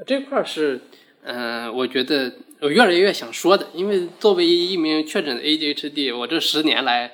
[0.06, 0.80] 这块儿是，
[1.22, 7.12] 呃，我觉得我越来越想说的，因为作为一名确诊的 ADHD，我这十年来，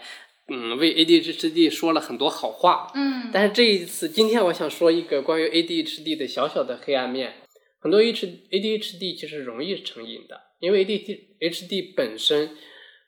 [0.49, 2.91] 嗯，为 ADHD 说了很多好话。
[2.95, 7.35] 嗯但是这一次，今天我想说一个关于 ADHD 的小小的黑暗面。
[7.83, 12.51] 很多 H ADHD 其实容易成瘾的，因为 ADHD 本身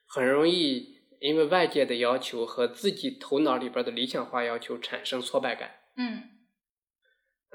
[0.07, 5.73] 很容易因为外界的要求和自己头脑里边的理想化要求产生挫败感。
[5.99, 6.23] 嗯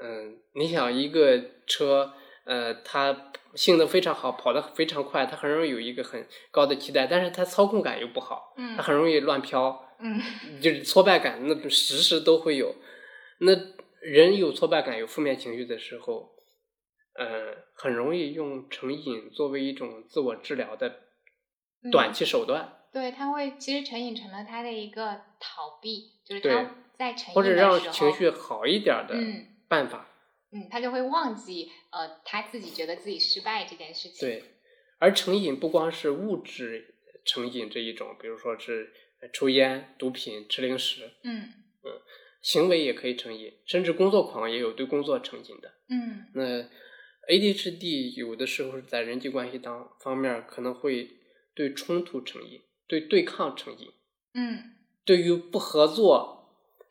[0.00, 2.12] 嗯，你想一个车，
[2.44, 10.20] 呃，它性能非常好，跑得非常快，它很容易有一个很高的期待，但是它操控感又不好，它嗯很容易乱飘，嗯
[10.60, 12.74] 就是挫败感，那时时都会有。
[13.40, 13.52] 那
[14.00, 16.30] 人有挫败感、有负面情绪的时候，
[17.14, 21.00] 呃，很容易用成瘾作为一种自我治疗的
[21.90, 30.08] 短期手段，对，他会其实成瘾成了他的一个逃避，就是他在成瘾或者让情绪好一点的嗯办法。
[30.50, 34.26] 嗯，他就会忘记呃他自己觉得自己失败这件事情。
[34.26, 34.42] 对，
[34.98, 36.94] 而成瘾不光是物质
[37.24, 41.42] 成瘾这一种，比如说是呃抽烟、毒品、吃零食，嗯
[41.84, 42.00] 嗯
[42.40, 45.74] 行为也可以成瘾，甚至工作狂也有对工作成瘾的。
[45.90, 46.68] 嗯那
[47.30, 51.10] ADHD 有的时候是在人际关系当方面可能会
[51.54, 53.92] 对冲突成瘾，对对抗成瘾，
[54.32, 56.37] 嗯对于不合作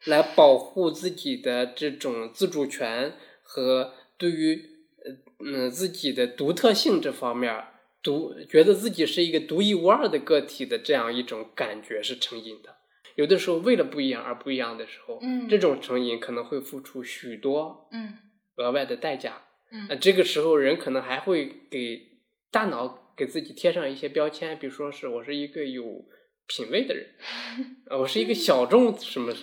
[0.06, 4.62] 来保护自己的这种自主权和对于
[5.04, 5.12] 呃
[5.46, 7.66] 嗯自己的独特性这方面
[8.02, 12.76] 独觉得自己是一个独一无二的个体的这样一种感觉是成瘾的。
[13.16, 18.14] 有的时候为了不一样而不一样的时候，嗯这种成瘾可能会付出许多嗯
[18.58, 19.44] 额外的代价。
[19.72, 22.00] 嗯那这个时候人可能还会给
[22.52, 26.06] 大脑给自己贴上一些标签，比如说是我是一个有
[26.48, 27.06] 品位的人，
[27.90, 29.34] 呃我是一个小众什么，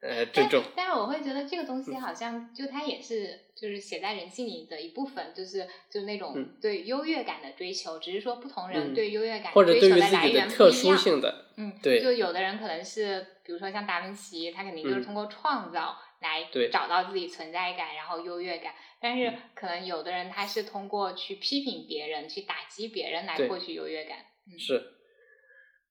[0.00, 0.62] 呃，这种。
[0.74, 10.98] 但是我会觉得这个东西好像就它也是就是写在人性里的一部分，就是就是那种嗯对优越感的追求，只是说不同人嗯对优越感或者追求对于自己来源不特殊一样。
[10.98, 18.72] 性的，嗯，对就有的人可能是，比如说像达芬奇，他肯定就是嗯通过创造来找到自己存在感，然后优越感。
[19.02, 24.18] 但是嗯可能有的人他是通过去批评别人、去打击别人来获取优越感。
[24.50, 24.82] 嗯是，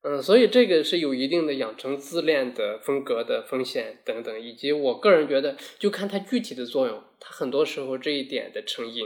[0.01, 9.05] 嗯，所以这个是有一定的养成自恋的风格的风险等等，以及我个人觉得，就看它具体的作用，它很多时候这一点的成因，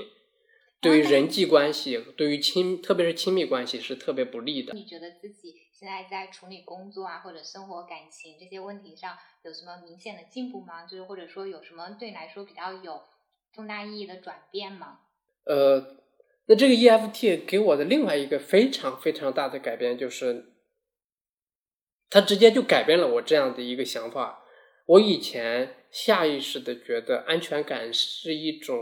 [0.80, 4.74] 对于人际关系，对于亲，特别是亲密关系是特别不利的。
[4.74, 10.86] 你觉得自己现在在处理工作啊，或者生活、感情这些问题上有什么明显的进步吗？
[10.86, 13.02] 就是或者说有什么对你来说比较有
[13.52, 15.00] 重大意义的转变吗？
[15.46, 15.98] 呃，
[16.46, 20.53] 那这个 EFT 给我的另外一个非常非常大的改变就是，
[22.14, 24.44] 它直接就改变了我这样的一个想法。
[24.86, 28.78] 我以前下意识的觉得安全感是一种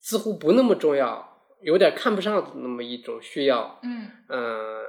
[0.00, 3.80] 似乎不那么重要，有点看不上的那么一种需要。
[3.82, 4.82] 嗯呃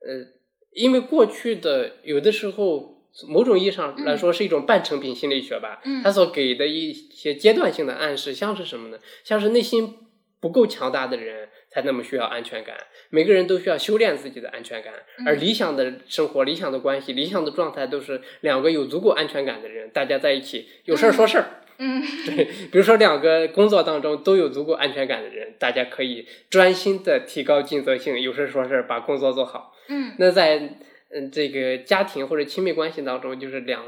[0.00, 0.24] 呃，
[0.72, 5.82] 因为过去的有的时候，某种意义上来说是一种半成品心理学吧。
[5.84, 8.98] 嗯它所给的一些阶段性的暗示，像是什么呢？
[9.24, 10.07] 像是内心
[10.40, 12.76] 不够强大的人才那么需要安全感。
[13.10, 21.46] 每个人都需要修炼自己的安全感，嗯而理想的生活、理想的关系、理想的状态，都是两个有足够安全感的人，大家在一起有事儿说事儿。
[21.80, 29.74] 嗯对，比如说两个工作当中都有足够安全感的人，大家可以专心的提高尽责性，有事说事，把工作做好。
[29.88, 30.78] 嗯那在
[31.10, 33.84] 嗯这个家庭或者亲密关系当中，就是两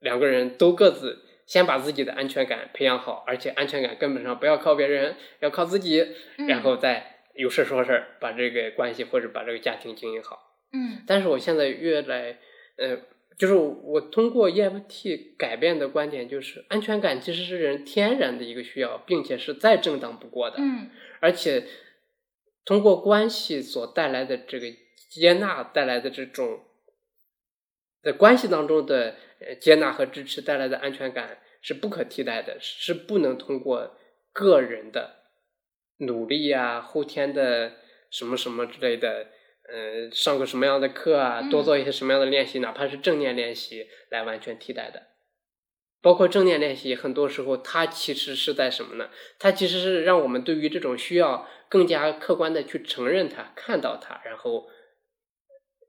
[0.00, 6.06] 两个人都各自先把自己的安全感培养好，而且安全感根本上不要靠别人，要靠自己，
[6.38, 10.58] 嗯然后再有事说事儿，把这个关系或者把这个家庭经营好。
[10.72, 12.38] 嗯但是我现在越来，
[12.76, 12.98] 呃，
[13.38, 20.56] 就是我通过 EFT 改变的观点就是，安全感其实是人天然的一个需要，并且是再正当不过的。
[20.58, 20.90] 嗯
[21.20, 21.64] 而且
[22.64, 24.66] 通过关系所带来的这个
[25.08, 26.60] 接纳带来的这种
[28.02, 29.16] 在关系当中的
[29.46, 33.96] 呃接纳和支持带来的安全感是不可替代的，是不能通过
[34.32, 35.16] 个人的
[35.98, 37.72] 努力啊、后天的
[38.10, 39.28] 什么什么之类的，
[39.68, 45.02] 呃，上个什么样的课啊，嗯多做一些什么样的练习，哪怕是正念练习来完全替代的。
[46.02, 49.10] 包括正念练习，很多时候它其实是在什么呢？
[49.40, 54.68] 它其实是让我们对于这种需要更加客观的去承认它、看到它，然后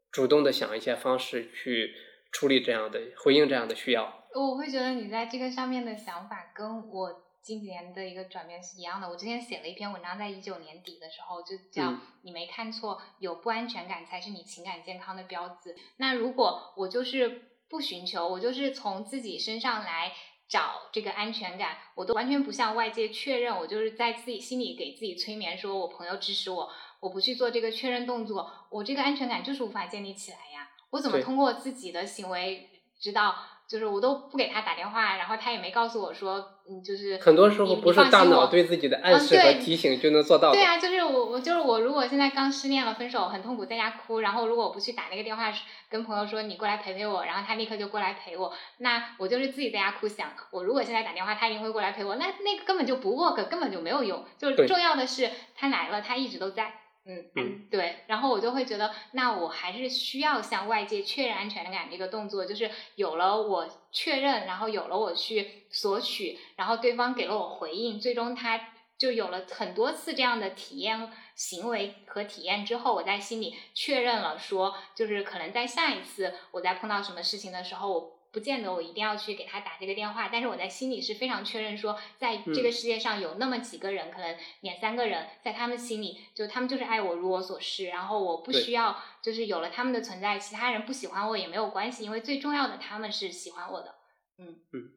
[0.09, 1.93] 主动的想一些方式去
[2.31, 4.25] 处理这样的、回应这样的需要。
[4.35, 9.09] 我会觉得你在这个上面的想法跟我今年的一个转变是一样的。
[9.09, 15.75] 我之前写了一篇文章，在一九年底的时候，就叫嗯“你没看错，有不安全感才是你情感健康的标志”。
[15.97, 20.11] 那如果我就是不寻求，我就是从自己身上来
[20.47, 26.69] 找这个安全感，我都完全不向外界确认，我就是在自己心里给自己催眠，说我朋友支持我，
[26.99, 30.69] 我不去做这个确认动作，我这个安全感就是无法建立起来呀。
[30.91, 32.69] 我怎么通过自己的行为
[32.99, 33.35] 知道？
[33.67, 36.37] 就是我都不给他打电话，然后他也没告诉我说，
[36.69, 40.55] 嗯，就是很多时候你不是大脑对自自己的暗示和提醒就能做到的。
[40.55, 41.81] 对啊，就是我，我就是我。
[41.81, 45.51] 如果现在刚失恋了，分手很痛苦，在家哭，然后如果我不去打那个电话，
[45.89, 54.23] 跟朋友说你过来陪陪我，然后他立刻就过来陪我，那我就是自己在家哭想，我如果现在打电话，他一定会过来陪我，那那个根本就不 work，根本就没有用。
[54.37, 56.71] 就是重要的是他来了，他一直都在。
[57.07, 57.25] 嗯。
[57.35, 93.95] 嗯，对，然后我就会觉得，那我还是需要向外界确认安全感这个动作，就是有了我确认，然后有了我去索取，然后对方给了我回应，最终他就有了很多次这样的体验行为和体验之后，我在心里确认了说，就是可能在下一次我在碰到什么事情的时候，我不见得我一定要去给他打这个电话，但是我在心里是非常确认说，在这个世界上有那么几个人，可能两三个人，在他们心里，就他们就是爱我如我所示，然后我不需要，就是有了他们的存在，其他人不喜欢我也没有关系，因为最重要的他们是喜欢我的，
[94.37, 94.91] 嗯嗯。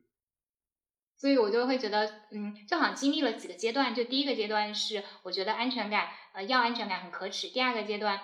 [1.16, 3.95] 所以我就会觉得，嗯，就好像经历了几个阶段。
[3.95, 7.49] 就第一个阶段是，我觉得安全感，呃，要安全感很可耻。
[7.49, 8.18] 第二个阶段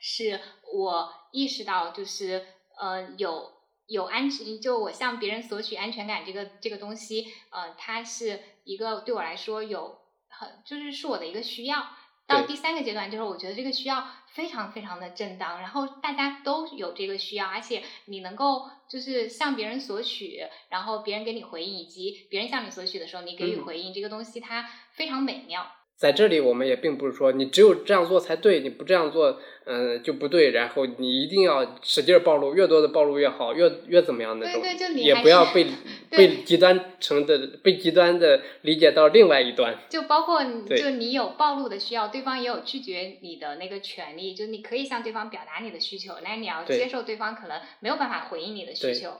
[0.00, 0.40] 是
[0.72, 2.46] 我意识到，就是
[2.80, 3.55] 呃，有
[3.86, 11.86] 有安全，就我向别人索取安全感这个这个东西，呃，它是一个对我来说有很，就是是我的一个需要。
[12.28, 25.70] 到第三个阶段，就是我觉得这个需要非常非常的正当，然后大家都有这个需要，而且你能够就是向别人索取，然后别人给你回应，以及别人向你索取的时候你给予嗯回应，这个东西它非常美妙。
[25.96, 30.50] 在这里，我们也并不是说你只有这样做才对，你不这样做，嗯、就不对。
[30.50, 34.60] 然后你一定要使劲儿暴露，越多的暴露越好，越越怎么样那种。
[34.60, 35.66] 对对就你也不要被
[36.10, 39.78] 被极端成的被极端的理解到另外一端。
[39.88, 49.12] 就包括就你有暴露的需要，对方也有拒绝你的那个权利，就你可以向对方表达你的需求，那你要接受对方可能没有办法回应你的需求。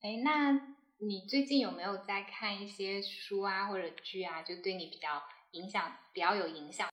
[0.00, 0.52] 哎，那
[1.00, 5.08] 你最近有没有在看一些书啊或者剧啊，就对你比较
[5.56, 5.82] 影响、
[6.12, 6.88] 比较有影响？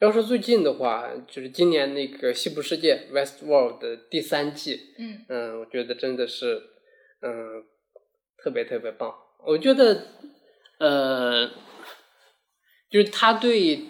[0.00, 6.62] 要说最近的话，就是今年那个《西部世界》（Westworld） 的第三季，嗯嗯，我觉得真的是，
[7.22, 7.64] 嗯，
[8.36, 9.14] 特别特别棒。
[9.46, 10.06] 我觉得，
[10.78, 11.48] 呃，
[12.90, 13.84] 就是他对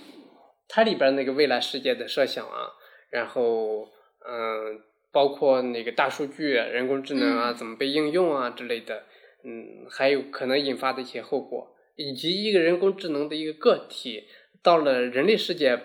[0.68, 2.70] 它里边那个未来世界的设想啊，
[3.10, 3.88] 然后，
[4.28, 9.04] 嗯，包括那个大数据、啊、人工智能啊，嗯怎么被应用啊之类的，
[9.44, 14.24] 嗯，还有可能引发的一些后果，以及一个人工智能的一个个体
[14.62, 15.78] 到了人类世界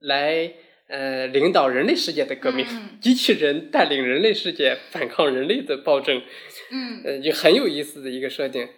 [0.00, 0.54] 来。
[0.88, 6.22] 呃，领导人类世界的革命，嗯 机器人带领人类世界反抗人类的暴政，
[6.70, 8.68] 嗯呃，也很有意思的一个设定。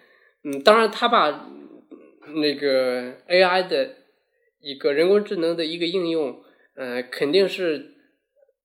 [0.42, 3.96] 嗯，当然，他把嗯那个 AI 的
[4.62, 6.42] 一个人工智能的一个应用，
[6.76, 7.92] 呃，肯定是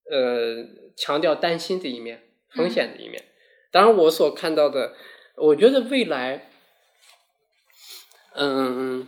[0.09, 0.65] 呃
[0.95, 2.21] 强调担心的一面、
[2.51, 3.25] 风险的一面。
[3.73, 4.93] 当然，我所看到的，
[5.35, 6.49] 我觉得未来，
[8.35, 9.07] 嗯，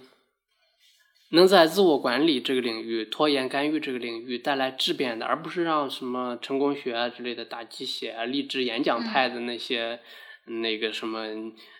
[1.31, 9.99] 能在自我管理这个领域、拖延干预这个领域带来质变的，而不是让什么成功学啊之类的打鸡血啊、励志演讲派的那些、
[10.47, 11.25] 那个什么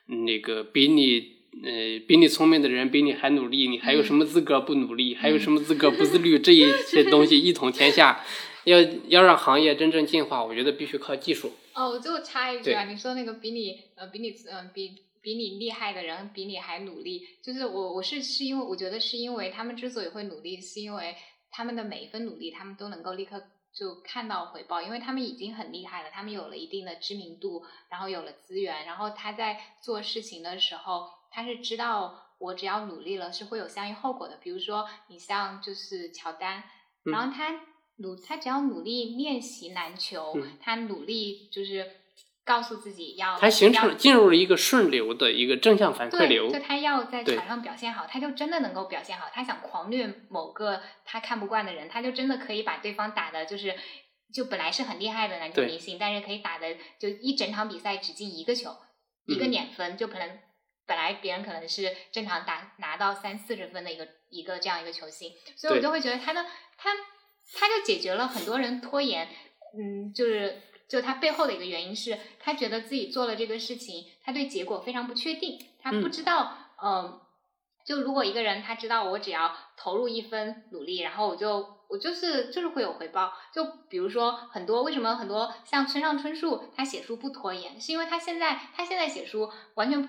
[0.08, 1.36] 那个比你。
[1.64, 5.16] 呃，比你聪明的人比你还努力，你还有什么资格不努力？
[5.16, 6.38] 还有什么资格不自律？
[6.38, 8.26] 这一些东西一统天下，
[8.66, 8.78] 要
[9.08, 11.54] 要让行业真正进化，我觉得必须靠技术。
[11.74, 14.96] 哦，我就插一句啊，你说那个比你呃比你嗯、呃、比
[15.26, 21.16] 比你厉害的人比你还努力，就是我我是是因为我觉得是因为他们之所以会努力，是因为
[21.50, 23.42] 他们的每一份努力，他们都能够立刻
[23.74, 34.38] 就看到回报，因为他们已经很厉害了，他们有了一定的知名度，然后有了资源，然后他在做事情的时候，他是知道我只要努力了是会有相应后果的。
[34.38, 36.60] 比如说你像就是乔丹，
[37.04, 37.62] 嗯然后他
[37.96, 40.60] 努他只要努力练习篮球，嗯。
[40.62, 41.90] 他努力就是
[42.46, 46.60] 告诉自己要他形要成进入了一个顺流的一个正向反馈对，流就。
[46.60, 49.28] 他要在场上表现好，他就真的能够表现好。
[49.34, 53.74] 他想狂虐某个他看不惯的人，他就真的可以把对方打的，就是
[54.32, 58.70] 就本来是很厉害的篮球明星，但是可以打的就一整场比赛只进一个球，
[59.26, 60.40] 一个嗯碾分，就可能
[60.86, 66.46] 本来别人可能是正常打拿到三四十分的一个一个这样一个球星，所以我就会觉得他的
[66.78, 66.92] 他
[67.54, 77.20] 他就解决了很多人拖延，嗯，就是就他背后的一个原因是他觉得自己做了这个事情，他对结果非常不确定，他不嗯知道，嗯、
[77.86, 83.34] 就如果一个人他知道我只要投入一分努力，然后我就我就是就是会有回报。
[83.54, 90.04] 就比如说很多为什么很多像村上春树他写书不拖延，是因为他现在他现在写书完全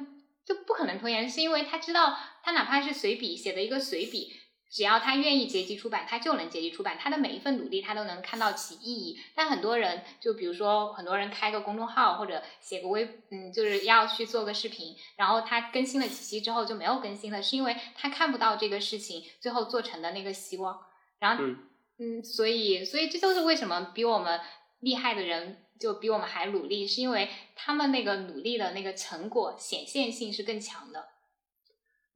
[0.45, 4.33] 就不可能拖延，是因为他知道他哪怕是随笔写的一个随笔。
[4.77, 6.99] 只要他愿意结集出版，他就能结集出版。
[7.01, 9.19] 他的每一份努力，他都能看到其意义。
[9.35, 20.79] 但很多人，就比如说很多人开个公众号或者写个微，嗯，就是要去做个视频，然后他更新了几期之后就没有更新了，是因为他看不到这个事情最后做成的那个希望。
[21.21, 21.57] 然后，嗯
[21.99, 24.39] 嗯，所以，所以这就是为什么比我们
[24.81, 31.09] 厉害的人就比我们还努力，是因为他们那个努力的那个成果显现性是更强的。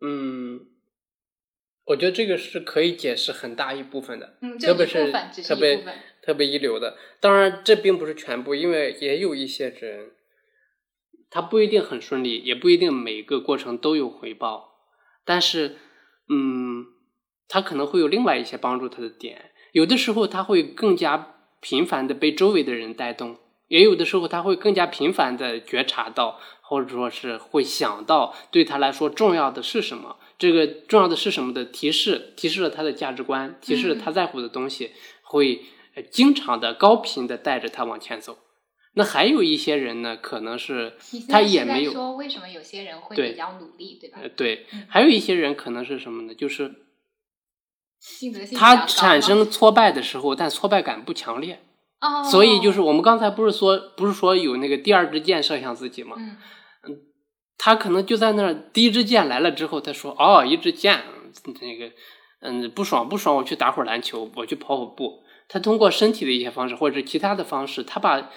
[0.02, 0.66] 嗯，
[1.90, 5.12] 我觉得这个是可以解释很大一部分的，嗯，特别是
[5.42, 5.84] 特别。
[6.22, 6.98] 特别一流的。
[7.18, 10.10] 当然，这并不是全部，因为也有一些人，
[11.30, 14.68] 他不一定很顺利，也不一定每个过程都有回报，
[15.24, 15.78] 但是，
[16.28, 16.84] 嗯，
[17.48, 19.50] 他可能会有另外一些帮助他的点。
[19.72, 23.38] 有的时候他会更加频繁的被周围的人带动，
[23.70, 30.16] 也有的时候他会更加频繁的觉察到，或者说是会想到对他来说重要的是什么。
[30.38, 34.90] 这个重要的是什么的提示，提示了他的价值观，提示了他在乎的东西，
[35.22, 35.62] 会
[35.94, 38.38] 呃经常的高频的带着他往前走。
[38.94, 40.94] 那还有一些人呢，可能是
[41.28, 44.28] 他也没有说为什么有些人会比较努力，对吧呃？
[44.30, 46.34] 对嗯，还有一些人可能是什么呢？
[46.34, 46.74] 就是
[48.00, 51.62] 性格性比他产生挫败的时候，但挫败感不强烈，
[52.00, 56.16] 哦，所以就是我们刚才不是说不是说有那个第二支箭射向自己吗？
[56.18, 56.36] 嗯
[57.62, 60.98] 他可能就在那儿，第一支箭来了之后，他说：“哦，一支箭，
[61.60, 61.92] 那个，
[62.40, 65.22] 嗯，不爽不爽，我去打会儿篮球，我去跑跑步。
[65.46, 68.30] 他通过身体的一些方式或者其他的方式，他把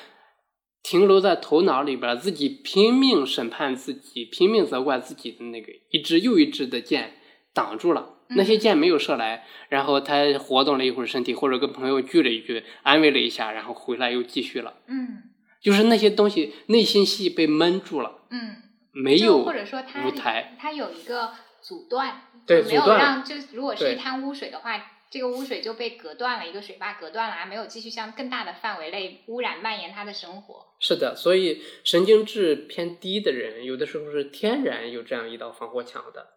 [0.83, 7.13] 停留在头脑里边自己拼命审判自己、拼命责怪自己的那个一支又一支的箭
[7.53, 14.75] 挡住了，那些箭没有射来，然后他活动了一会儿身体，或者跟朋友聚了一聚，安慰了一下，然后回来又继续了。
[14.87, 15.23] 嗯
[15.61, 18.57] 就是那些东西内心戏被闷住了，嗯，
[18.91, 20.57] 没有或者说他舞台。
[20.59, 21.31] 它有一个
[21.61, 24.77] 阻断，对没有让就如果是对一滩污水的话，
[25.09, 30.65] 这个污水就被隔断了，一个水坝隔断了，还没有继续向更大的范围内污染蔓延他的生活。
[30.81, 36.27] 是的，所以神经质偏低的人，有的时候是天然有这样一道防火墙的。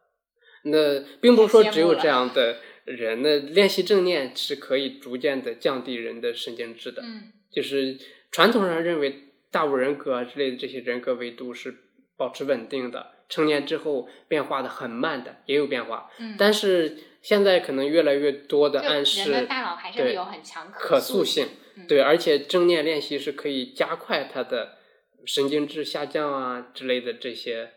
[0.67, 7.03] 那并不是说只有这样的人，那练习正念是可以逐渐的降低人的神经质的。
[7.03, 7.97] 嗯就是
[8.31, 11.75] 传统上认为大五人格啊之类的这些人格维度是
[12.19, 16.11] 保持稳定的，成年之后变化的很慢的，也有变化。
[16.19, 24.77] 嗯，但是现在可能越来越多的暗示的大脑还是有很强可塑塑性，嗯对，而且正念练习是可以加快它的
[25.25, 27.71] 神经质下降啊之类的这些，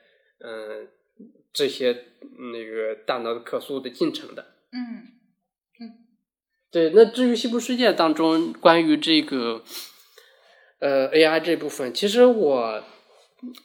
[0.43, 0.89] 嗯、
[1.53, 2.05] 这些
[2.53, 4.55] 那个大脑的可塑的进程的。
[4.71, 5.13] 嗯
[5.79, 6.05] 嗯
[6.71, 9.63] 对，那至于西部世界当中关于这个
[10.79, 12.83] 呃 AI 这部分，其实我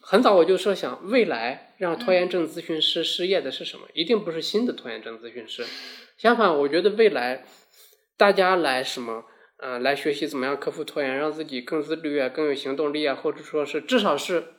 [0.01, 3.87] 很早我就设想，未来让拖延症咨询师失业的是什么？
[3.93, 5.67] 一定不是新的拖延症咨询师。
[6.17, 7.45] 相反，我觉得未来
[8.17, 9.25] 大家来什么，
[9.59, 14.54] 呃，来学习怎么样克服拖延，让自己更自律啊，更有行动力啊，或者说是至少是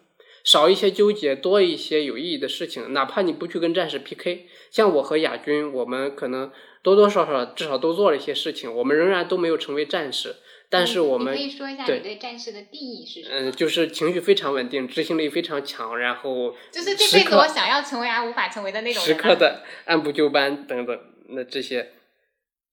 [0.46, 2.94] 少一些纠结，多一些有意义的事情。
[2.94, 6.52] 哪怕你不去跟战士 PK，像我和亚军，我们可能
[6.84, 10.36] 多多少少至少都做了一些事情，我们仍然都没有成为战士，
[10.70, 13.50] 但是我们你可以说一下你对战士的定义是什么？
[13.50, 19.16] 嗯，就是情绪非常稳定，执行力非常强，然后就是这辈子我想要成为而无法成为的那种时？
[19.16, 21.00] 刻的按部就班等等，
[21.30, 21.90] 那这些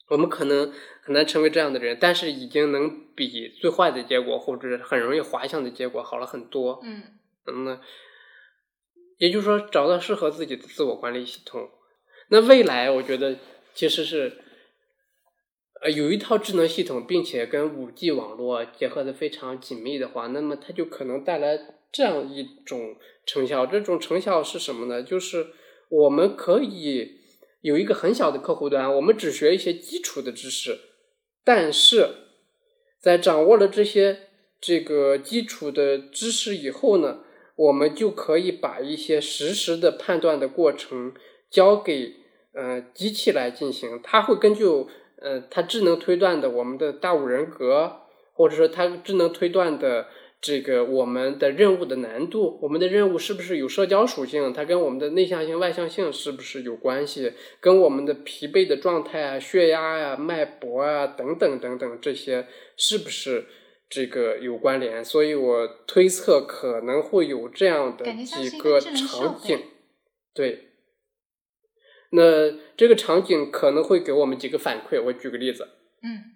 [0.08, 0.70] 我们可能
[1.02, 6.78] 很难成为这样的人，但是已经能比最坏的结果或者很容易滑向的结果好了很多。
[6.82, 7.02] 嗯嗯，
[7.46, 7.80] 那
[9.18, 11.70] 也就是说，找到适合自己的自我管理系统。
[12.28, 13.38] 那未来，我觉得
[13.74, 14.38] 其实是，
[15.82, 21.58] 呃，有一套智能系统，并且跟五 G 网络结合的非常紧密的话，那么它就可能带来
[21.92, 22.96] 这样一种
[23.26, 23.66] 成效。
[23.66, 25.02] 这种成效是什么呢？
[25.02, 25.48] 就是
[25.88, 27.20] 我们可以
[27.60, 30.78] 有一个很小的客户端，我们只学一些基础的知识，
[31.44, 32.08] 但是
[32.98, 37.20] 在掌握了这些这个基础的知识以后呢，
[37.56, 41.12] 我们就可以把一些实时的判断的过程
[41.50, 42.14] 交给
[42.54, 44.64] 呃机器来进行，它会根据
[45.20, 48.00] 呃它智能推断的我们的大五人格，
[48.32, 50.06] 或者说它智能推断的
[50.40, 62.46] 这个我们的任务的难度，我们的任务是不是有社交属性，它跟我们的内向性、外向性是不是有关系，跟我们的疲惫的状态啊、血压呀、脉搏啊等等等等这些
[62.76, 63.44] 是不是？
[63.94, 69.60] 这个有关联，所以我推测可能会有这样的几个场景，
[70.32, 70.70] 对。
[72.10, 75.02] 那这个场景可能会给我们几个反馈。
[75.04, 75.68] 我举个例子，
[76.02, 76.32] 嗯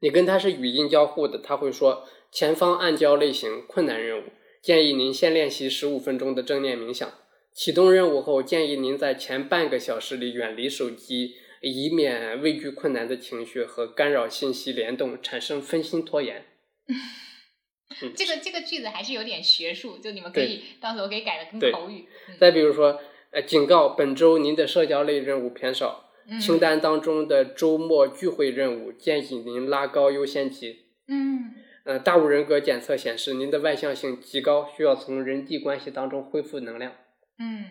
[0.00, 4.24] 你跟他是语音交互的，他会说前方暗礁类型困难任务，
[4.60, 7.10] 建议您先练习十五分钟的正念冥想。
[7.54, 16.44] 启动任务后，建议您在前半个小时里远离手机，以免畏惧困难的情绪和干扰信息联动，产生分心拖延。
[18.02, 22.06] 嗯 这个这个句子还是有点学术，就你们可以到时候可以改的更口语。
[22.28, 23.00] 嗯再比如说，
[23.30, 30.86] 呃，警告本周您的社交类任务偏少，嗯清单当中的周末聚会任务建议您拉高优先级。
[31.08, 31.54] 嗯
[31.84, 36.92] 呃，大五人格检测显示您的外向性极高，需要从人际关系当中恢复能量。
[37.38, 37.66] 嗯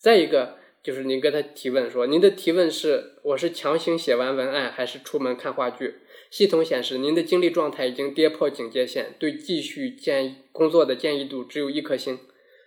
[0.00, 5.98] 再一个就是您跟他提问说，您的提问是我是强行写完文案还是出门看话剧？
[6.32, 12.18] 系统显示您的精力状态已经跌破警戒线，对继续建议工作的建议度只有一颗星。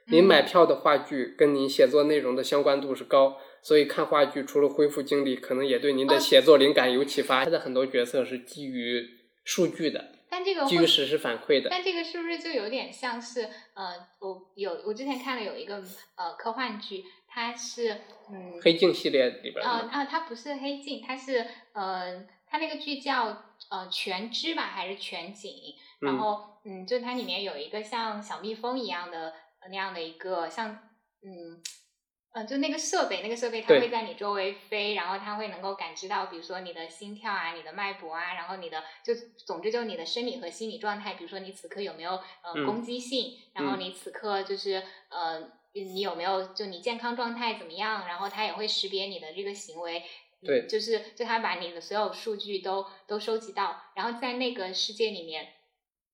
[0.06, 7.44] 您买票的话剧跟您写作内容的相关度是高，所以看话剧除了恢复精力，可能也对您的哦写作灵感有启发。
[7.44, 9.04] 它的很多角色是基于
[9.44, 11.72] 数据的，但这个基于实时反馈的。
[11.72, 15.78] 但这个是不是就有点像是呃，我有我之前看了有一个
[16.16, 17.90] 呃科幻剧，它是
[18.32, 21.44] 嗯黑镜系列里边的呃吗啊，它不是黑镜，它是
[21.74, 22.24] 呃，
[22.56, 25.76] 它那个剧叫呃全知吧，还是全景？
[26.00, 30.70] 然嗯后嗯，就它里面有一个像小蜜蜂一样的呃那样的一个像
[31.22, 31.62] 嗯
[32.34, 39.14] 嗯，就那个设备，那个设备它会在你周围飞，然后它会能够感知到，比如说你的心跳啊、你的脉搏啊，然后你的就
[39.46, 42.12] 总之就是你的生理和心理状态，比如说你此刻有没有
[42.42, 50.04] 呃嗯攻击性，然后嗯你此刻就是呃你有没有就你健康状态怎么样，然后它也会识别你的这个行为。
[50.46, 55.54] 对就是就他把你的所有数据都都收集到，然后在那个世界里面，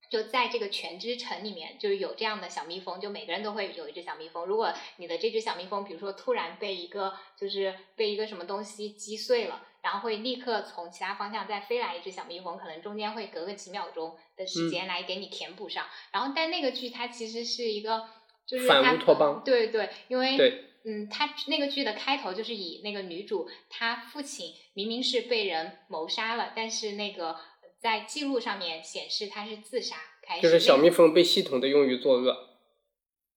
[0.09, 4.45] 就在这个全知城里面，就是有这样的小蜜蜂，就每个人都会有一只小蜜蜂。
[4.45, 15.85] 如果你的这只小蜜蜂，比如说突然被一个就是被一个什么东西击碎了，然后会立刻从其他方向再飞来一只小蜜蜂，可能中间会隔个几秒钟的时间来给你填补上。
[16.11, 18.07] 然后但那个剧它其实是一个
[18.45, 27.37] 就是反它乌托邦对对，因为对嗯，他那个剧的开头就是以那个女主她父亲明明是被人谋杀了，但是那个
[27.79, 32.35] 在记录上面显示他是自杀开始，就是小蜜蜂被系统的用于作恶，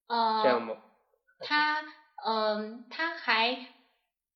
[0.07, 0.77] 呃这样吗？
[1.41, 1.85] 他
[2.27, 3.53] 嗯，他还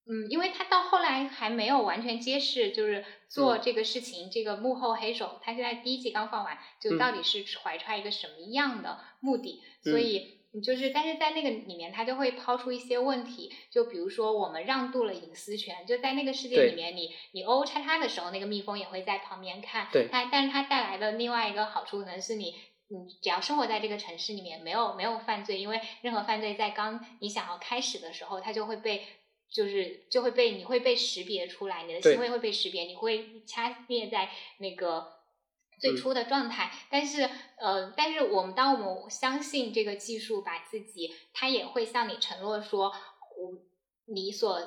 [0.06, 9.62] 嗯，因为他到后来还没有完全揭示，就是做嗯这个事情，这个幕后黑手，他现在第一季刚放完，就嗯到底是怀揣一个什么样的目的？
[9.82, 10.37] 所嗯以。
[10.52, 22.54] 你就是，但是在那个里面，他就会抛出一些问题，就比如说我们让渡了隐私权，就在那个世界里面，你你哦叉叉的时候，那个蜜蜂也会在旁边看，对它，但是它带来的另外一个好处可能是你，
[22.88, 29.02] 你只要生活在这个城市里面，没有没有犯罪，因为任何犯罪在刚你想要开始的时候，它就会被。
[29.50, 35.17] 就是就会被你会被识别出来，你的行为会被识别，你会掐灭在那个
[35.78, 36.70] 最嗯初的状态。
[36.90, 43.52] 但是呃，但是我们当我们相信这个技术，把自己，它也会向你承诺说，我
[44.06, 44.60] 你所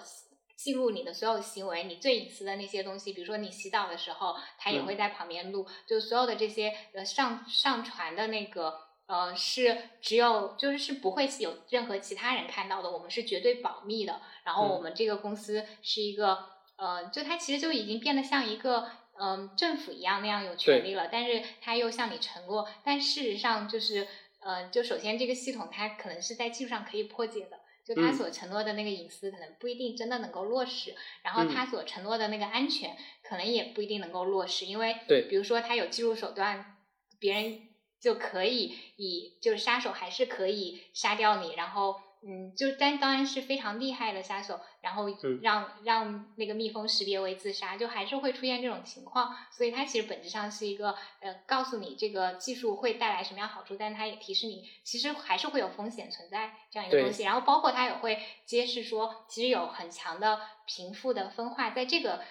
[0.56, 8.92] 记录你的所有行为，你最隐私的那些东西，比如说你洗澡的时候，它也嗯会在旁边录，就所有的这些呃上上传的那个。
[9.08, 14.22] 呃，是只有就是是不会有任何其他人看到的，我们是绝对保密的。
[14.46, 16.46] 然后嗯我们这个公司是一个，
[16.78, 18.90] 呃，就它其实就已经变得像一个
[19.22, 24.08] 嗯、政府一样那样有权利了，但是他又向你承诺，但事实上就是
[24.40, 27.60] 呃，就首先这个系统它可能是在技术上可以破解的。
[27.84, 28.14] 就它嗯。
[28.14, 35.28] 所承诺的那个隐私，可能不一定真的能够落实，然后他所承诺的那个安全，可能也不一定能够落实，因为对。
[35.30, 36.78] 比如说他有技术手段，
[37.20, 37.70] 别人
[38.00, 45.40] 就可以以就是杀手还是可以杀掉你，然后嗯，就但当然是非常厉害的杀手，然后嗯。
[45.42, 62.22] 让、让那个蜜蜂识别为自杀，就还是会出现这种情况，所以它其实本质上是一个呃告诉你这个技术会带来什么样好处，但它也提示你其实还是会有风险存在这样一个东西，然后包括它也会揭示说，其实有很强的贫富的分化，在这个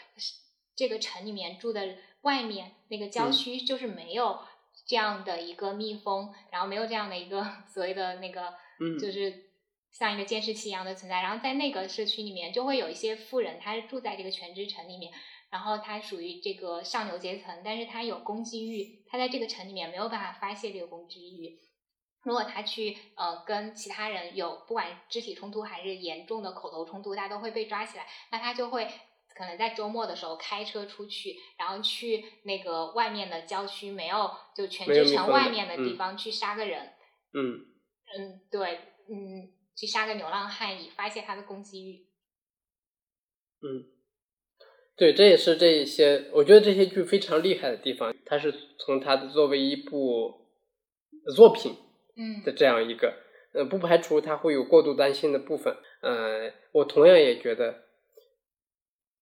[0.77, 4.41] 这个城里面住的外面那个郊嗯区就是没有
[4.87, 8.99] 这样的一个蜜蜂，然后没有这样的一个 所谓的那个，嗯。
[8.99, 9.50] 就是
[9.93, 11.23] 像一个监视器一样的存在。
[11.23, 15.13] 然后在那个社区里面，就会有一些富人，他是住在这个全知城里面，
[15.51, 21.59] 然后他属于这个上流阶层，但是他有攻击欲，他在这个城里面没有办法发泄这个攻击欲。
[22.23, 28.87] 如果他去呃跟其他人有不管肢体冲突还是严重的口头冲突，他都会被抓起来，那他就会
[29.35, 36.93] 可能在周末的时候开车出去，然后去那个外面的郊区没有就全没有知蜜蜂的城外面的地嗯方去杀个人，
[37.33, 37.65] 嗯，
[38.19, 39.51] 嗯，对，嗯，
[39.81, 42.07] 去杀个流浪汉以发泄他的攻击欲。
[43.63, 43.89] 嗯，
[44.95, 50.47] 对，这也是这一些，我觉得这些剧非常厉害的地方，它是从它的作为一部
[51.35, 51.75] 作品
[52.15, 53.15] 嗯的这样一个，
[53.55, 55.75] 呃，不排除它会有过度担心的部分。
[56.03, 57.85] 呃，我同样也觉得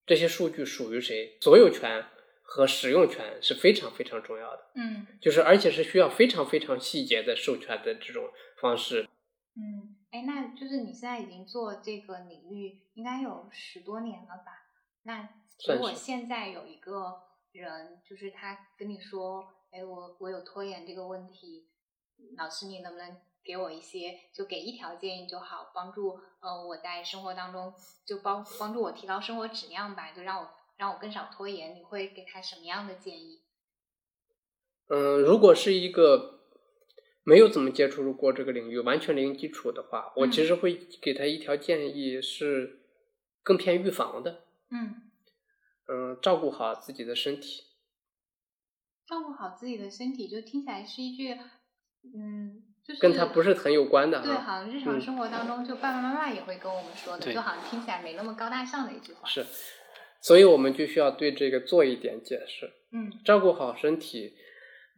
[0.07, 2.05] 这些数据属于谁，所有权
[2.43, 8.29] 和使用权是非常非常重要的，嗯就是而且是需要非常非常细节的授权的这种
[8.61, 9.09] 方式。
[10.11, 14.65] 嗯，哎，那就是你现在已经做这个领域应该有十多年了吧？
[15.03, 15.29] 那
[15.67, 17.23] 如果现在有一个
[17.53, 21.69] 人，就是他跟你说，哎，我我有拖延这个问题，
[22.37, 27.75] 老师你能不能给我一些，就给一条建议就好，帮助呃我在生活当中
[28.05, 33.43] 就帮帮助我提高生活质量吧，就让我让我更少拖延，你会给他什么样的建议？
[34.89, 36.38] 嗯，如果是一个
[37.29, 42.81] 没有怎么接触过这个领域，完全零基础的话，我其嗯实会给他一条建议是
[43.43, 44.45] 更偏预防的。
[44.71, 44.95] 嗯，
[45.89, 47.65] 嗯，照顾好自己的身体。
[49.07, 51.35] 照顾好自己的身体，就听起来是一句，
[52.17, 59.29] 嗯，就是跟他不是很有关的对，好像日常嗯生活当中，就爸爸妈妈也会跟我们说的，对就好像听起来没那么高大上的一句话。
[59.29, 59.45] 是，
[60.23, 62.73] 所以我们就需要对这个做一点解释。
[62.91, 64.33] 嗯照顾好身体，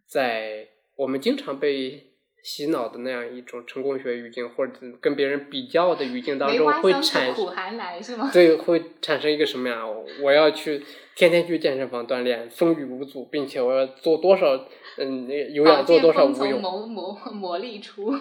[0.06, 2.09] 在我们经常被
[2.42, 8.30] 洗脑的那样一种成功学语境，或者跟别人比较的语境当中，会产香自苦寒来是吗？
[8.32, 9.84] 对，会产生一个什么呀？
[10.22, 10.82] 我要去
[11.14, 16.60] 天天去健身房锻炼，风雨无阻，并且我要做多少嗯那个有氧做多少无用。
[16.60, 18.14] 磨磨磨砺出。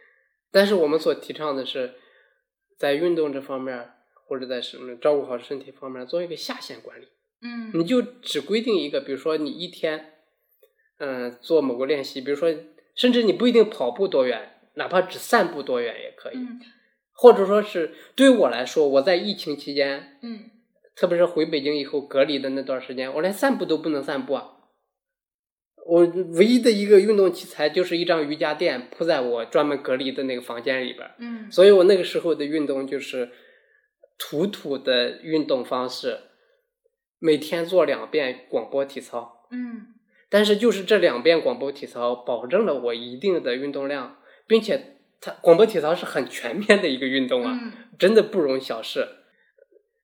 [0.50, 1.94] 但是我们所提倡的是，
[2.78, 3.90] 在运动这方面，
[4.26, 7.04] 或者在什么照顾好身体方面，做一个下限管理。
[7.42, 10.14] 嗯，你就只规定一个，比如说你一天，
[10.98, 12.48] 嗯、做某个练习，比如说，
[12.96, 16.36] 甚至你不一定跑步多远，哪怕只散步多远也可以。
[16.36, 16.60] 嗯
[17.18, 20.50] 或者说是对于我来说，我在疫情期间，嗯
[20.94, 24.52] 特别是回北京以后隔离的那段时间，我连散步都不能散步啊。
[25.86, 26.04] 我
[26.34, 33.30] 唯一的一个运动器材就是一张瑜伽垫铺在我专门隔离的那个房间里边儿，嗯所以我那个时候的运动就是
[34.18, 36.18] 土土的运动方式，
[37.18, 39.46] 每天做两遍广播体操。
[39.50, 39.94] 嗯
[40.28, 49.06] 但是就是这两遍广播体操，保证了我一定的运动量，并且它广播体操是很全面的一个运动啊，嗯真的不容小视。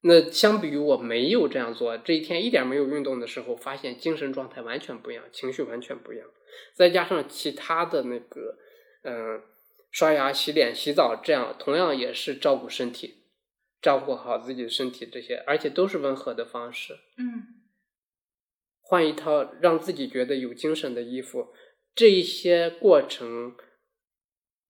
[0.04, 6.26] 那相比于我没有这样做，这一天一点没有运动的时候，发现精神状态完全不一样，情绪完全不一样。
[6.74, 8.56] 再加上其他的那个，
[9.04, 9.40] 嗯、
[9.90, 13.22] 刷牙、洗脸、洗澡，这样同样也是照顾身体，
[13.80, 16.94] 照顾好自己的身体这些，而且都是温和的方式。
[17.16, 17.61] 嗯
[18.92, 21.48] 换一套让自己觉得有精神的衣服，
[21.94, 23.56] 这一些过程，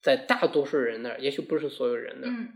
[0.00, 2.48] 在大多数人那儿，也许不是所有人那儿，嗯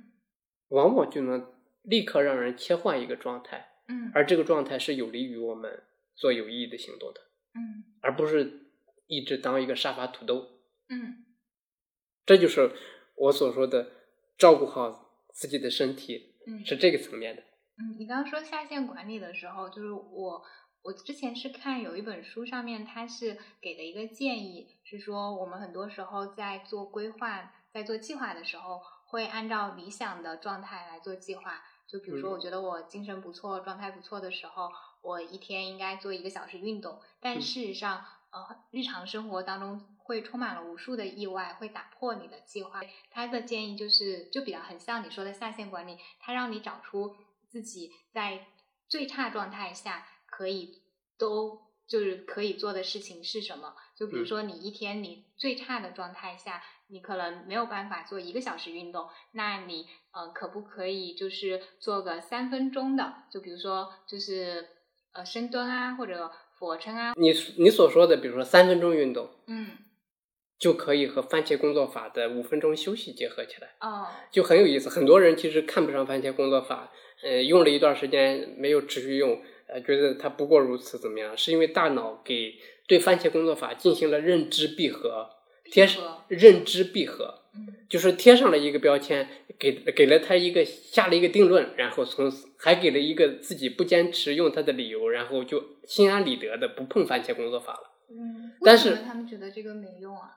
[0.68, 1.52] 往往就能
[1.82, 5.82] 立刻让人切换一个状态，嗯而这个状态是有利于我们
[6.14, 7.20] 做有意义的行动的，
[7.56, 8.70] 嗯而不是
[9.09, 10.47] 一直当一个沙发土豆。
[10.88, 11.24] 嗯
[12.24, 12.70] 这就是
[13.16, 13.90] 我所说的
[14.38, 17.43] 照顾好自己的身体，嗯是这个层面的。
[17.78, 20.43] 嗯，你刚刚说下线管理的时候，就是我
[20.87, 31.65] 我之前是看有一本书上面，它是给的一个建议，是说我们很多时候在做规划、在做计划的时候，会按照理想的状态来做计划。
[31.89, 34.71] 就比如说，嗯我觉得我精神不错、状态不错的时候，
[35.03, 37.01] 我一天应该做一个小时运动。
[37.19, 42.81] 但嗯事实上，呃，日常生活当中会充满了无数的意外，会打破你的计划。
[43.11, 47.17] 他的建议就是，就比较很像你说的下线管理，他让你找出
[47.49, 48.47] 自己在
[48.89, 50.07] 最差状态下
[50.37, 50.83] 可以
[51.17, 53.75] 都就是可以做的事情是什么。
[53.97, 63.15] 就比如嗯说，你一天你最差的状态下，你可能没有办法做一个小时运动，那你呃可不可以就是做个三分钟的？
[63.33, 64.67] 就比如说就是
[65.15, 69.79] 呃深蹲啊，或者俯卧撑啊，你你所说的，比如说三分钟运动，嗯
[70.59, 73.77] 就可以和番茄工作法的五分钟休息结合起来。
[73.81, 74.89] 哦就很有意思。
[74.91, 76.91] 很多人其实看不上番茄工作法，
[77.23, 81.36] 呃，用了一段时间没有持续用，呃，觉得它不过如此怎么样？
[81.36, 82.55] 是因为大脑给
[82.86, 85.30] 对番茄工作法进行了认知闭合，
[85.64, 89.28] 贴闭合认知闭合，嗯就是贴上了一个标签，
[89.59, 97.90] 给给了他一个下了一个定论，然后从此还给了一个自己不坚持用它的理由，然后就心安理得的不碰番茄工作法了。
[98.10, 100.30] 嗯，但是他们觉得这个没用啊？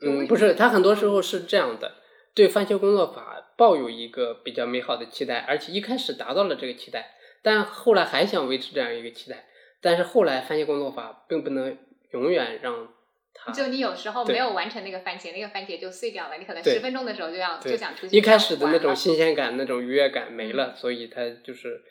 [0.00, 1.96] 嗯，不是，他很多时候是这样的，
[2.34, 7.12] 对番茄工作法抱有一个比较美好的期待，而且一开始达到了这个期待，
[7.42, 9.46] 但后来还想维持这样一个期待，
[9.80, 11.76] 但是后来番茄工作法并不能
[12.12, 12.88] 永远让
[13.34, 21.82] 它就你有时候没有完成那个番茄，那个番茄就碎掉了，你可能十分钟的时候就要就想出去一开始的那种新鲜感、那种愉悦感没嗯了，所以他就是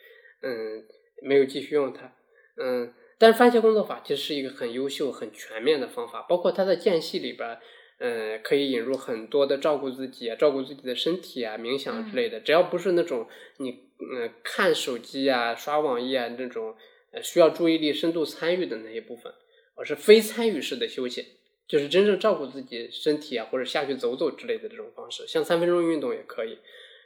[0.42, 0.84] 嗯
[1.22, 2.12] 没有继续用它，
[2.56, 7.58] 嗯，但是番茄工作法其实是一个很优秀、很全面的方法，包括它的间隙里边
[8.02, 13.70] 儿，嗯，可以引入很多的照顾自己啊、照顾自己的身体啊、冥想之类的，只要不是那种你
[14.00, 16.74] 嗯看手机啊、刷网页啊那种
[17.12, 19.32] 呃需要注意力深度参与的那一部分，
[19.76, 21.38] 而是非参与式的休息。
[21.68, 26.58] 就是真正照顾自己身体啊，或者下去走走之类的这种方式，像三分钟运动也可以，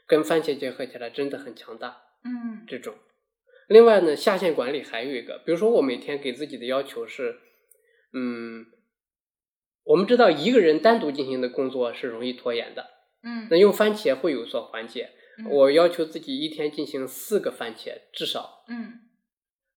[0.09, 2.03] 跟番茄结合起来真的很强大。
[2.25, 2.95] 嗯这种，
[3.69, 7.37] 另外呢，下线管理还有一个，比如说我每天给自己的要求是，
[8.13, 8.67] 嗯，
[9.87, 12.85] 我们知道一个人单独进行的工作是容易拖延的，
[13.23, 15.11] 嗯那用番茄会有所缓解。
[15.39, 19.01] 嗯我要求自己一天进行四个番茄，至少嗯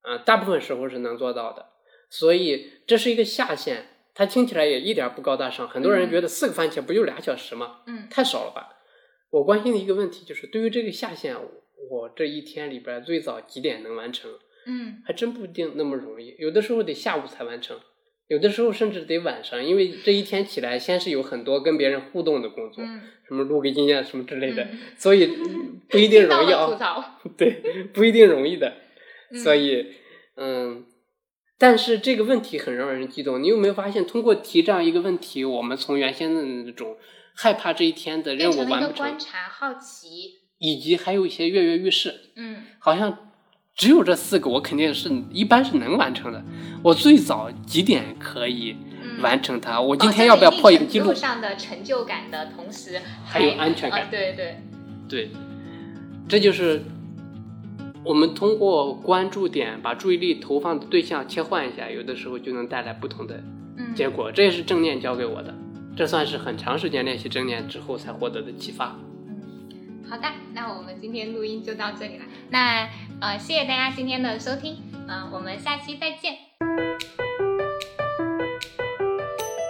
[0.01, 1.65] 啊、大部分时候是能做到的。
[2.09, 5.67] 所以这是一个下限，它听起来也一点不高大上。
[5.67, 7.81] 很多人嗯觉得四个番茄不就俩小时吗？
[7.85, 8.77] 嗯太少了吧？
[9.31, 14.31] 我关心的一个问题就是，对于这个下限，我这一天里边最早几点能完成，
[14.65, 16.35] 嗯还真不一定那么容易。
[16.39, 17.77] 有的时候得下午才完成，
[18.29, 26.75] 有的时候甚至得晚上，因为这一天起来先是有很多跟别人互动的工作，嗯什么录个音啊什么之类的，嗯所以嗯不一定 容易啊。
[26.79, 27.61] 槽，对，
[27.91, 28.69] 不一定容易的。
[29.31, 29.85] 嗯所以，
[30.37, 30.85] 嗯，
[31.59, 33.41] 但是这个问题很让人激动。
[33.43, 36.97] 你有没有发现，通过提这样一个问题，我们从原先的那种
[37.35, 40.07] 害怕这一天的任务完不成，观察、好奇，
[40.57, 42.31] 以及还有一些跃跃欲试。
[42.35, 43.28] 嗯，好像
[43.79, 46.43] 只有这四个，我肯定是一般是能完成的。
[46.83, 48.75] 我最早几点可以
[49.21, 49.79] 完成它？
[49.79, 51.13] 我今天要不要破一个记录？
[51.13, 54.09] 上的成就感的同时，还有安全感。
[54.11, 54.57] 对对
[55.07, 55.31] 对，
[56.27, 56.83] 这就是。
[58.01, 63.43] 我们通过关注点把注意力投放的对象切换一下，有的时候就能带来不同的
[63.93, 64.31] 结果。
[64.31, 65.53] 这也是正念教给我的，
[65.97, 68.97] 这算是很长时间练习正念之后才获得的启发。
[69.27, 70.23] 嗯，好的，
[70.53, 72.23] 那我们今天录音就到这里了。
[72.49, 72.89] 那
[73.21, 74.77] 呃，谢谢大家今天的收听，
[75.09, 76.37] 嗯，我们下期再见。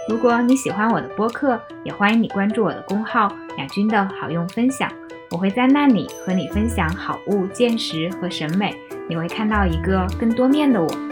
[0.08, 3.28] 如果你喜欢我的播客，也欢迎你关注我的公号
[3.58, 4.88] “雅君的好用分享”。
[5.32, 8.72] 我会在那里和你分享好物、见识和审美，
[9.08, 11.09] 你会看到一个更多面的我。